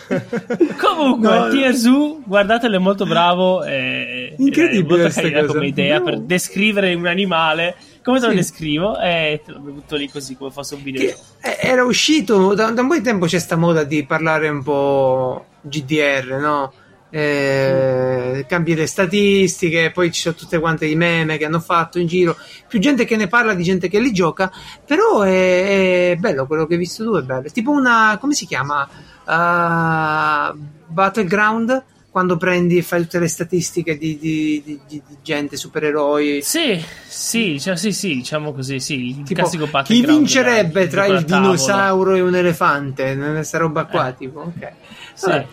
[0.77, 1.47] Comunque, No.
[1.49, 3.63] TRZU, guardatelo, è molto bravo.
[3.63, 6.03] È, Incredibile è molto carina come idea No.
[6.05, 7.75] per descrivere un animale.
[8.05, 8.37] Come te lo Sì.
[8.37, 8.99] descrivo?
[8.99, 11.01] E te lo butto lì così come fosse un video.
[11.41, 14.61] Eh, era uscito da, da un po' di tempo c'è sta moda di parlare un
[14.61, 16.71] po' GDR, no?
[17.09, 22.05] Eh, cambi le statistiche, poi ci sono tutte quante i meme che hanno fatto in
[22.07, 22.35] giro.
[22.67, 24.51] Più gente che ne parla di gente che li gioca,
[24.85, 27.15] però è, è bello quello che hai visto tu.
[27.17, 27.47] È bello.
[27.47, 28.87] È tipo una come si chiama?
[29.27, 30.55] Uh,
[30.87, 31.83] Battleground
[32.15, 36.41] quando prendi e fai tutte le statistiche di, di- di- di- di gente, supereroi.
[36.41, 39.07] Sì, sì, diciamo, sì, sì, diciamo così, sì.
[39.09, 43.17] Il Tipo, classico chi vincerebbe tra il dinosauro e un elefante?
[43.17, 44.15] Questa roba qua, Eh.
[44.15, 44.71] tipo, ok.
[45.13, 45.25] Sì.
[45.25, 45.47] Vabbè,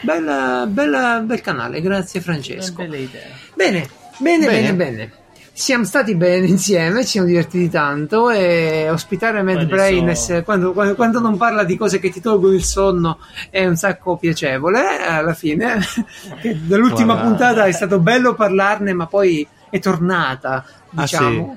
[0.00, 2.76] bella, bella- bel canale, grazie Francesco.
[2.82, 3.26] bella idea.
[3.54, 3.86] Bene,
[4.16, 4.74] bene, bene, Bene.
[4.74, 5.12] bene.
[5.54, 10.94] Siamo stati bene insieme, ci siamo divertiti tanto e ospitare Mad Brain adesso- quando, quando-
[10.94, 13.18] quando non parla di cose che ti tolgono il sonno
[13.50, 15.78] è un sacco piacevole alla fine.
[16.62, 17.28] Dall'ultima Guarda.
[17.28, 20.64] puntata è stato bello parlarne, ma poi è tornata,
[20.94, 21.56] Ah, diciamo.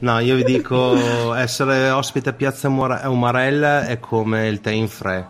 [0.00, 5.26] no io vi dico essere ospite a Piazza Umarella è come il tè in fre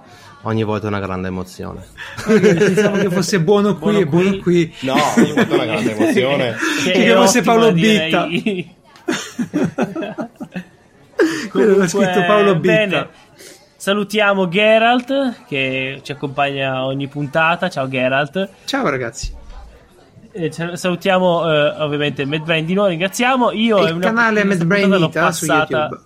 [0.48, 1.86] ogni volta è una grande emozione
[2.26, 4.40] Pensavo che fosse buono qui Buono e buono qui.
[4.40, 4.74] qui.
[4.80, 8.74] no ogni volta è una grande emozione Che fosse Paolo direi.
[11.50, 12.74] Quello l'ha scritto Paolo Bitta.
[12.76, 13.08] bene.
[13.76, 17.68] Salutiamo Geralt che ci accompagna ogni puntata.
[17.68, 18.48] Ciao Geralt.
[18.64, 19.34] Ciao ragazzi.
[20.32, 23.50] Eh, salutiamo eh, ovviamente Mad Brain di nuovo, ringraziamo.
[23.52, 26.02] Io Il è una- canale questa Mad Brain puntata l'ho Ita su passata- YouTube.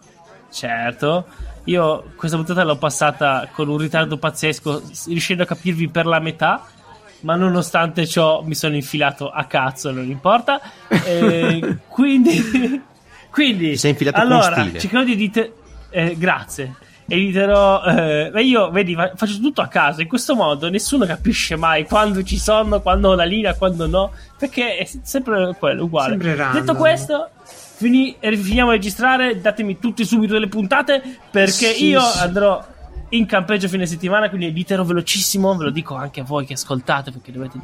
[0.51, 1.27] Certo.
[1.65, 6.65] Io questa puntata l'ho passata con un ritardo pazzesco, riuscendo a capirvi per la metà.
[7.21, 10.61] Ma nonostante ciò mi sono infilato a cazzo, non importa.
[11.05, 12.83] Eh, quindi,
[13.31, 14.79] quindi Ti sei infilato con allora, stile.
[14.81, 15.53] cercherò di editare.
[15.91, 16.75] Eh, grazie.
[17.07, 17.83] Editerò.
[17.85, 20.01] Eh, io, vedi, fa- faccio tutto a caso.
[20.01, 24.13] In questo modo nessuno capisce mai quando ci sono, quando ho la linea, quando no.
[24.37, 26.19] Perché è sempre quello, uguale.
[26.19, 26.49] Sempre.
[26.53, 27.29] Detto questo,
[27.83, 29.41] fini- finiamo a registrare.
[29.41, 31.03] Datemi tutti subito delle puntate.
[31.31, 32.19] Perché Sì, io sì.
[32.21, 32.65] andrò
[33.11, 34.29] in campeggio fine settimana.
[34.29, 35.55] Quindi editerò velocissimo.
[35.57, 37.11] Ve lo dico anche a voi che ascoltate.
[37.11, 37.59] Perché dovete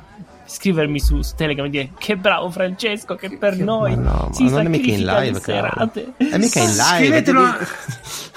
[0.45, 3.15] scrivermi su, su Telegram e dire che bravo Francesco.
[3.15, 6.13] Che per che- noi ma no, si non è mica in live serate.
[6.17, 7.59] è mica in live Scrivetelo a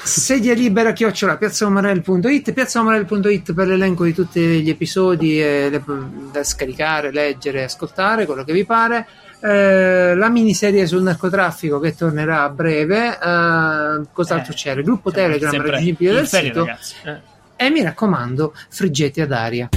[0.03, 5.83] sedia libera chiocciola piazzaomarel.it piazzaomarel.it per l'elenco di tutti gli episodi le-
[6.31, 9.07] da scaricare, leggere, ascoltare, quello che vi pare.
[9.41, 13.07] Eh, la miniserie sul narcotraffico che tornerà a breve.
[13.17, 14.79] eh, cos'altro Eh, c'era?
[14.79, 16.65] Il gruppo Telegram raggiungibile dal ferie, sito.
[16.65, 16.95] ragazzi.
[17.03, 17.19] Eh.
[17.55, 19.69] E mi raccomando, friggete ad aria.